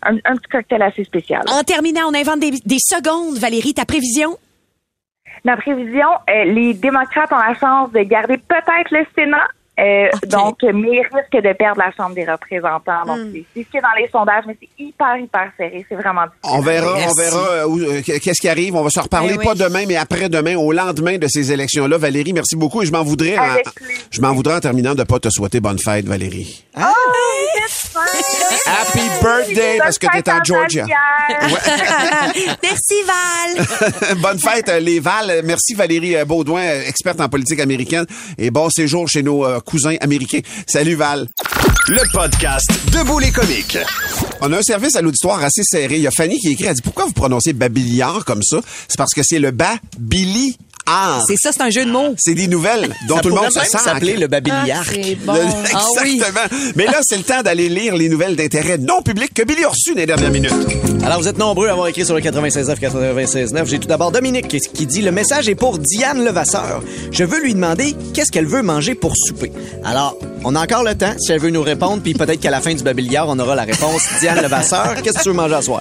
un, 0.03 0.17
un 0.25 0.37
petit 0.37 0.49
cocktail 0.51 0.83
assez 0.83 1.05
spécial. 1.05 1.43
En 1.49 1.63
terminant, 1.63 2.09
on 2.11 2.15
invente 2.15 2.41
des, 2.41 2.51
des 2.51 2.79
secondes. 2.79 3.39
Valérie, 3.39 3.75
ta 3.75 3.85
prévision? 3.85 4.37
Ma 5.45 5.57
prévision, 5.57 6.09
euh, 6.29 6.45
les 6.45 6.75
démocrates 6.75 7.33
ont 7.33 7.37
la 7.39 7.55
chance 7.55 7.91
de 7.93 8.01
garder 8.01 8.37
peut-être 8.37 8.91
le 8.91 9.07
Sénat. 9.15 9.47
Euh, 9.81 10.09
Ok. 10.15 10.29
Donc, 10.29 10.57
mais 10.63 10.89
ils 10.97 11.07
risquent 11.13 11.43
de 11.47 11.53
perdre 11.55 11.81
la 11.81 11.91
Chambre 11.93 12.15
des 12.15 12.25
représentants. 12.25 13.05
Donc, 13.07 13.19
c'est 13.33 13.45
c'est 13.55 13.63
ce 13.65 13.71
qui 13.71 13.77
est 13.77 13.81
dans 13.81 13.89
les 13.99 14.09
sondages, 14.09 14.45
mais 14.47 14.57
c'est 14.61 14.69
hyper, 14.79 15.17
hyper 15.17 15.51
serré. 15.57 15.85
C'est 15.89 15.95
vraiment 15.95 16.23
difficile. 16.27 16.59
On 16.59 16.61
verra, 16.61 16.95
on 17.09 17.15
verra 17.15 17.51
euh, 17.51 17.67
où, 17.67 17.79
euh, 17.81 18.01
qu'est-ce 18.05 18.41
qui 18.41 18.49
arrive. 18.49 18.75
On 18.77 18.83
va 18.83 18.91
se 18.91 19.01
reparler 19.01 19.33
Eh 19.35 19.39
oui. 19.39 19.45
pas 19.45 19.55
demain, 19.55 19.85
mais 19.87 19.97
après-demain, 19.97 20.57
au 20.57 20.73
lendemain 20.73 21.19
de 21.19 21.27
ces 21.29 21.53
élections-là. 21.53 21.97
Valérie, 21.99 22.33
merci 22.33 22.57
beaucoup. 22.57 22.83
Et 22.83 22.87
je 22.87 22.93
m'en 22.93 23.03
voudrais, 23.03 23.37
Avec 23.37 23.73
plaisir. 23.75 24.00
Je 24.11 24.21
m'en 24.21 24.35
voudrais 24.35 24.55
en 24.55 24.61
terminant 24.61 24.95
de 24.95 25.05
pas 25.05 25.19
te 25.19 25.31
souhaiter 25.31 25.61
bonne 25.61 25.79
fête, 25.79 26.07
Valérie. 26.07 26.65
Happy 28.67 29.01
birthday 29.23 29.79
parce 29.79 29.99
que 29.99 30.07
t'es 30.13 30.31
en 30.31 30.43
Georgia. 30.45 30.87
Merci, 32.63 32.95
Val. 33.07 33.67
Bonne 34.19 34.39
fête, 34.39 34.69
euh, 34.69 34.81
les 34.81 35.01
Val. 35.01 35.43
Merci 35.45 35.75
Valérie 35.75 36.17
euh, 36.17 36.25
Baudouin, 36.25 36.63
euh, 36.63 36.83
experte 36.87 37.21
en 37.21 37.29
politique 37.29 37.61
américaine. 37.61 38.07
Et 38.39 38.51
bon 38.51 38.69
séjour 38.69 39.09
chez 39.09 39.23
nos 39.23 39.45
euh, 39.45 39.61
cousins 39.61 39.97
américains. 40.01 40.41
Salut 40.67 40.95
Val. 40.95 41.29
Le 41.89 42.03
podcast 42.13 42.69
Debout 42.93 43.19
les 43.19 43.31
comiques. 43.31 43.79
On 44.41 44.53
a 44.53 44.59
un 44.59 44.63
service 44.63 44.97
à 44.97 45.03
l'auditoire 45.03 45.43
assez 45.43 45.63
serré. 45.65 45.97
Il 45.97 46.03
y 46.03 46.07
a 46.07 46.11
Fanny 46.11 46.39
qui 46.39 46.51
écrit, 46.53 46.67
elle 46.67 46.75
dit, 46.75 46.83
pourquoi 46.83 47.07
vous 47.07 47.13
prononcez 47.13 47.53
Babillard 47.53 48.25
comme 48.25 48.43
ça? 48.43 48.61
C'est 48.89 48.99
parce 48.99 49.15
que 49.15 49.23
c'est 49.23 49.39
le 49.39 49.51
Babiliard. 49.51 50.57
C'est 51.27 51.37
ça, 51.37 51.51
c'est 51.53 51.63
un 51.63 51.71
jeu 51.71 51.85
de 51.85 51.91
mots. 51.91 52.15
C'est 52.19 52.35
des 52.35 52.49
nouvelles 52.49 52.95
dont 53.09 53.17
Ça 53.17 53.23
tout 53.23 53.29
le 53.29 53.35
monde 53.35 53.51
se 53.51 53.59
même 53.59 53.69
sent. 53.69 53.79
s'appeler 53.79 54.17
le 54.17 54.29
bon. 54.29 55.35
Le- 55.35 55.41
Ah 55.75 55.87
oui. 56.03 56.15
Exactement. 56.17 56.73
Mais 56.77 56.87
là, 56.87 56.99
c'est 57.03 57.17
le 57.17 57.23
temps 57.23 57.43
d'aller 57.43 57.69
lire 57.69 57.97
les 57.97 58.09
nouvelles 58.09 58.37
d'intérêt 58.37 58.79
non 58.79 59.03
public 59.03 59.33
que 59.35 59.43
Billy 59.43 59.65
a 59.65 59.69
reçues 59.69 59.95
dans 59.95 60.01
les 60.01 60.07
dernières 60.07 60.31
minutes. 60.31 60.53
Alors, 61.05 61.21
vous 61.21 61.29
êtes 61.29 61.39
nombreux 61.39 61.69
à 61.69 61.73
avoir 61.73 61.87
écrit 61.89 62.05
sur 62.05 62.15
le 62.15 62.21
96.9, 62.21 62.79
96.9. 62.79 63.67
J'ai 63.67 63.79
tout 63.79 63.89
d'abord 63.89 64.11
Dominique 64.13 64.49
qui, 64.49 64.59
qui 64.61 64.87
dit 64.87 65.03
«Le 65.03 65.13
message 65.13 65.49
est 65.49 65.55
pour 65.55 65.79
Diane 65.79 66.25
Levasseur. 66.25 66.83
Je 67.11 67.25
veux 67.25 67.41
lui 67.43 67.55
demander 67.55 67.95
qu'est-ce 68.15 68.31
qu'elle 68.33 68.47
veut 68.47 68.63
manger 68.63 68.95
pour 68.95 69.15
souper.» 69.17 69.53
Alors, 69.85 70.17
on 70.45 70.55
a 70.57 70.63
encore 70.63 70.83
le 70.85 70.95
temps 70.95 71.13
si 71.19 71.33
elle 71.33 71.41
veut 71.41 71.51
nous 71.51 71.63
répondre, 71.63 72.03
puis 72.03 72.15
peut-être 72.15 72.41
qu'à 72.41 72.51
la 72.51 72.61
fin 72.61 72.75
du 72.75 72.83
babillard, 72.83 73.29
on 73.29 73.39
aura 73.39 73.55
la 73.55 73.63
réponse. 73.65 74.03
Diane 74.21 74.43
Levasseur, 74.43 74.95
qu'est-ce 75.03 75.19
que 75.19 75.23
tu 75.23 75.29
veux 75.31 75.35
manger 75.35 75.55
à 75.55 75.63
soir? 75.63 75.81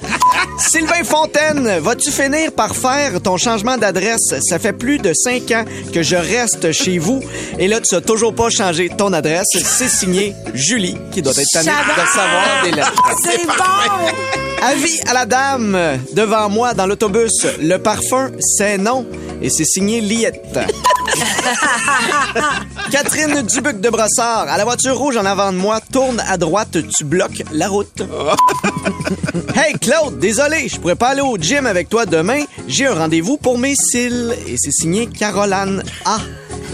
Sylvain 0.60 1.04
Fontaine, 1.04 1.80
vas-tu 1.80 2.12
finir 2.12 2.52
par 2.52 2.76
faire 2.76 3.22
ton 3.22 3.38
changement 3.38 3.78
d'adresse? 3.78 4.34
Ça 4.42 4.60
fait 4.60 4.74
plus 4.74 4.99
de 5.02 5.14
cinq 5.14 5.52
ans 5.52 5.66
que 5.94 6.04
je 6.04 6.16
reste 6.16 6.72
chez 6.72 6.98
vous. 6.98 7.22
Et 7.58 7.68
là, 7.68 7.80
tu 7.82 7.96
as 7.96 8.02
toujours 8.02 8.34
pas 8.34 8.50
changé 8.50 8.90
ton 8.90 9.14
adresse. 9.14 9.48
C'est 9.52 9.90
signé 9.90 10.36
Julie, 10.54 10.98
qui 11.12 11.22
doit 11.22 11.34
être 11.34 11.48
tannée 11.52 11.70
de 11.70 12.02
recevoir 12.02 12.64
des 12.64 12.72
lettres. 12.72 13.04
C'est 13.24 13.46
bon. 13.46 13.54
Avis 14.62 15.00
à 15.08 15.14
la 15.14 15.26
dame 15.26 15.78
devant 16.14 16.50
moi 16.50 16.74
dans 16.74 16.86
l'autobus. 16.86 17.46
Le 17.62 17.78
parfum, 17.78 18.30
c'est 18.58 18.78
non. 18.78 19.06
Et 19.42 19.50
c'est 19.50 19.66
signé 19.66 20.02
Liette. 20.02 20.42
Catherine 22.92 23.42
Dubuc 23.44 23.80
de 23.80 23.90
Brossard, 23.90 24.48
à 24.50 24.58
la 24.58 24.64
voiture 24.64 24.98
rouge 24.98 25.18
en 25.18 25.26
avant 25.26 25.52
de 25.52 25.58
moi, 25.58 25.80
tourne 25.92 26.22
à 26.28 26.38
droite, 26.38 26.78
tu 26.96 27.04
bloques 27.04 27.44
la 27.52 27.68
route. 27.68 28.02
hey 29.56 29.74
Claude, 29.80 30.20
désolé, 30.20 30.68
je 30.68 30.80
pourrais 30.80 30.96
pas 30.96 31.10
aller 31.10 31.22
au 31.22 31.38
gym 31.38 31.66
avec 31.66 31.90
toi 31.90 32.06
demain. 32.06 32.44
J'ai 32.68 32.88
un 32.88 32.96
rendez-vous 32.96 33.38
pour 33.38 33.58
mes 33.58 33.76
cils 33.76 34.36
et 34.48 34.56
c'est 34.58 34.72
signé 34.72 35.08
Caroline 35.08 35.84
A, 36.06 36.20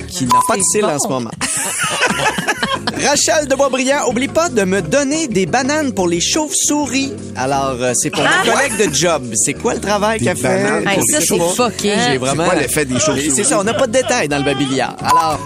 qui 0.08 0.26
n'a 0.26 0.40
pas 0.48 0.58
de 0.58 0.64
cils 0.64 0.86
en 0.86 1.00
ce 1.00 1.08
moment. 1.08 1.32
Rachel 2.94 3.48
de 3.48 3.56
Boisbriand, 3.56 4.08
oublie 4.10 4.28
pas 4.28 4.50
de 4.50 4.64
me 4.64 4.82
donner 4.82 5.28
des 5.28 5.46
bananes 5.46 5.94
pour 5.94 6.08
les 6.08 6.22
chauves-souris. 6.22 7.14
Alors, 7.36 7.78
euh, 7.82 7.94
c'est 7.96 8.10
pour 8.10 8.24
Ah, 8.26 8.44
mon 8.46 8.52
collègue 8.54 8.90
de 8.90 8.94
job. 8.96 9.24
C'est 9.36 9.54
quoi 9.54 9.74
le 9.74 9.80
travail 9.82 10.20
Des 10.20 10.26
qu'elle 10.26 10.38
fait? 10.38 10.64
bananes 10.64 10.84
pour 10.84 10.92
Hey, 10.92 11.00
ça, 11.10 11.20
les 11.20 11.26
c'est 11.26 11.38
chauves- 11.38 11.56
fucké. 11.56 11.94
J'ai 12.10 12.18
vraiment... 12.18 12.44
C'est 12.44 12.50
quoi 12.50 12.60
l'effet 12.60 12.86
des 12.86 13.00
chauves-souris? 13.00 13.32
C'est 13.36 13.44
ça, 13.44 13.60
on 13.60 13.64
n'a 13.64 13.74
pas 13.74 13.88
de 13.88 13.92
détails 13.94 14.28
dans 14.28 14.38
le 14.38 14.44
babillard. 14.46 14.96
Alors... 15.02 15.40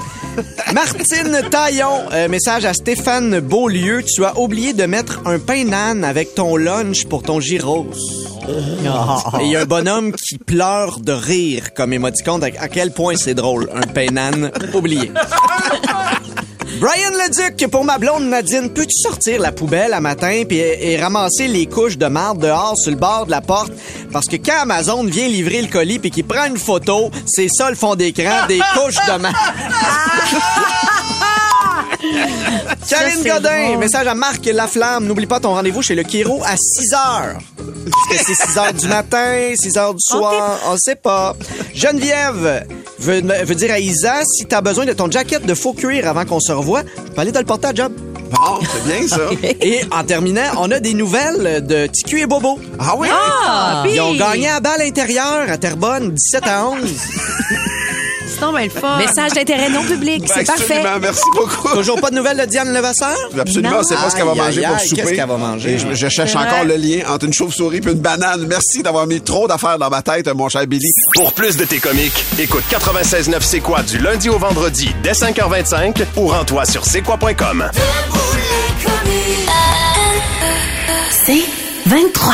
Martine 0.73 1.41
Taillon, 1.51 2.03
euh, 2.13 2.29
message 2.29 2.63
à 2.63 2.73
Stéphane 2.73 3.39
Beaulieu. 3.41 4.03
Tu 4.03 4.23
as 4.23 4.39
oublié 4.39 4.71
de 4.71 4.85
mettre 4.85 5.19
un 5.25 5.37
pain 5.37 5.65
nan 5.65 6.05
avec 6.05 6.33
ton 6.35 6.55
lunch 6.55 7.05
pour 7.05 7.23
ton 7.23 7.41
gyros. 7.41 7.87
Et 8.47 9.45
il 9.45 9.51
y 9.51 9.55
a 9.57 9.61
un 9.61 9.65
bonhomme 9.65 10.13
qui 10.13 10.37
pleure 10.37 10.99
de 11.01 11.11
rire 11.11 11.73
comme 11.73 11.91
émoticône. 11.91 12.41
À 12.43 12.69
quel 12.69 12.91
point 12.91 13.15
c'est 13.17 13.33
drôle, 13.33 13.69
un 13.75 13.81
pain 13.87 14.11
nan? 14.11 14.51
Oublié. 14.73 15.11
Brian 16.79 17.11
Leduc, 17.11 17.69
pour 17.69 17.83
ma 17.83 17.97
blonde 17.97 18.29
Nadine, 18.29 18.69
peux-tu 18.69 18.95
sortir 19.03 19.41
la 19.41 19.51
poubelle 19.51 19.93
à 19.93 19.99
matin 19.99 20.43
puis 20.47 20.59
et, 20.59 20.91
et 20.93 20.97
ramasser 20.97 21.49
les 21.49 21.65
couches 21.65 21.97
de 21.97 22.05
marde 22.05 22.39
dehors 22.39 22.77
sur 22.77 22.91
le 22.91 22.97
bord 22.97 23.25
de 23.25 23.31
la 23.31 23.41
porte? 23.41 23.73
Parce 24.13 24.27
que 24.27 24.37
quand 24.37 24.61
Amazon 24.61 25.03
vient 25.03 25.27
livrer 25.27 25.61
le 25.61 25.67
colis 25.67 25.99
puis 25.99 26.09
qu'il 26.09 26.25
prend 26.25 26.45
une 26.45 26.57
photo, 26.57 27.11
c'est 27.27 27.49
ça 27.49 27.69
le 27.69 27.75
fond 27.75 27.95
d'écran 27.95 28.47
des 28.47 28.59
couches 28.73 28.95
de 28.95 29.17
marde. 29.17 29.35
Karine 32.89 33.23
Godin, 33.23 33.77
message 33.77 34.07
à 34.07 34.15
Marc 34.15 34.45
Laflamme. 34.45 35.05
N'oublie 35.05 35.27
pas 35.27 35.41
ton 35.41 35.49
rendez-vous 35.53 35.81
chez 35.81 35.95
le 35.95 36.03
Kiro 36.03 36.41
à 36.45 36.55
6 36.55 36.93
heures. 36.93 37.39
Est-ce 37.85 38.17
que 38.17 38.25
c'est 38.25 38.47
6 38.47 38.57
heures 38.57 38.73
du 38.73 38.87
matin, 38.87 39.53
6 39.55 39.77
heures 39.77 39.93
du 39.93 40.01
soir? 40.01 40.59
On 40.67 40.77
sait 40.77 40.95
pas. 40.95 41.35
Geneviève 41.73 42.65
veut, 42.99 43.21
veut 43.21 43.55
dire 43.55 43.71
à 43.71 43.79
Isa, 43.79 44.21
si 44.25 44.45
t'as 44.45 44.61
besoin 44.61 44.85
de 44.85 44.93
ton 44.93 45.09
jacket 45.09 45.45
de 45.45 45.53
faux 45.53 45.73
cuir 45.73 46.07
avant 46.07 46.25
qu'on 46.25 46.39
se 46.39 46.51
revoie, 46.51 46.83
je 47.07 47.11
peux 47.11 47.21
aller 47.21 47.31
te 47.31 47.39
le 47.39 47.45
porter 47.45 47.67
à 47.67 47.73
job. 47.73 47.91
Bon, 48.31 48.59
c'est 48.61 48.85
bien 48.85 49.07
ça. 49.07 49.29
Et 49.61 49.81
en 49.91 50.03
terminant, 50.03 50.41
on 50.59 50.69
a 50.71 50.79
des 50.79 50.93
nouvelles 50.93 51.65
de 51.65 51.87
TQ 51.87 52.21
et 52.21 52.25
Bobo. 52.27 52.59
Ah 52.77 52.95
oui? 52.97 53.07
Ah! 53.11 53.83
Ils 53.91 53.99
ont 54.01 54.13
gagné 54.13 54.49
à 54.49 54.59
balle 54.59 54.81
intérieure 54.81 55.49
à 55.49 55.57
Terrebonne, 55.57 56.11
17 56.11 56.43
à 56.47 56.67
11. 56.67 56.77
Ben 58.41 58.63
le 58.63 58.69
fun. 58.69 58.97
Message 58.97 59.33
d'intérêt 59.33 59.69
non 59.69 59.83
public, 59.83 60.23
c'est 60.27 60.43
parfait. 60.45 60.77
Absolument, 60.77 60.99
merci 61.01 61.21
beaucoup. 61.35 61.69
Toujours 61.75 61.99
pas 62.01 62.09
de 62.09 62.15
nouvelles 62.15 62.37
de 62.37 62.45
Diane 62.45 62.73
Levasseur? 62.73 63.15
Absolument, 63.39 63.77
Non. 63.77 63.83
c'est 63.83 63.95
pas 63.95 64.09
ce 64.09 64.15
qu'elle 64.15 64.25
va 64.25 64.31
Aïe, 64.31 64.37
manger 64.39 64.61
pour 64.61 64.75
aïe, 64.75 64.87
souper. 64.87 65.01
qu'est-ce 65.01 65.13
qu'elle 65.13 65.27
va 65.27 65.37
manger? 65.37 65.69
Et 65.73 65.77
je, 65.77 65.93
je 65.93 66.09
cherche 66.09 66.35
encore 66.35 66.63
le 66.65 66.75
lien 66.75 66.99
entre 67.09 67.25
une 67.25 67.33
chauve-souris 67.33 67.77
et 67.77 67.87
une 67.91 67.93
banane. 67.99 68.45
Merci 68.47 68.81
d'avoir 68.83 69.05
mis 69.07 69.21
trop 69.21 69.47
d'affaires 69.47 69.77
dans 69.77 69.89
ma 69.89 70.01
tête, 70.01 70.27
mon 70.33 70.49
cher 70.49 70.65
Billy. 70.67 70.89
Pour 71.15 71.33
plus 71.33 71.57
de 71.57 71.65
tes 71.65 71.77
comiques, 71.79 72.25
écoute 72.39 72.63
96.9 72.71 73.37
C'est 73.41 73.59
quoi 73.59 73.81
du 73.83 73.97
lundi 73.99 74.29
au 74.29 74.37
vendredi 74.39 74.89
dès 75.03 75.11
5h25 75.11 75.95
ou 76.17 76.27
rends-toi 76.27 76.65
sur 76.65 76.85
c'est 76.85 77.01
quoi.com. 77.01 77.69
C'est 81.11 81.43
23. 81.85 82.33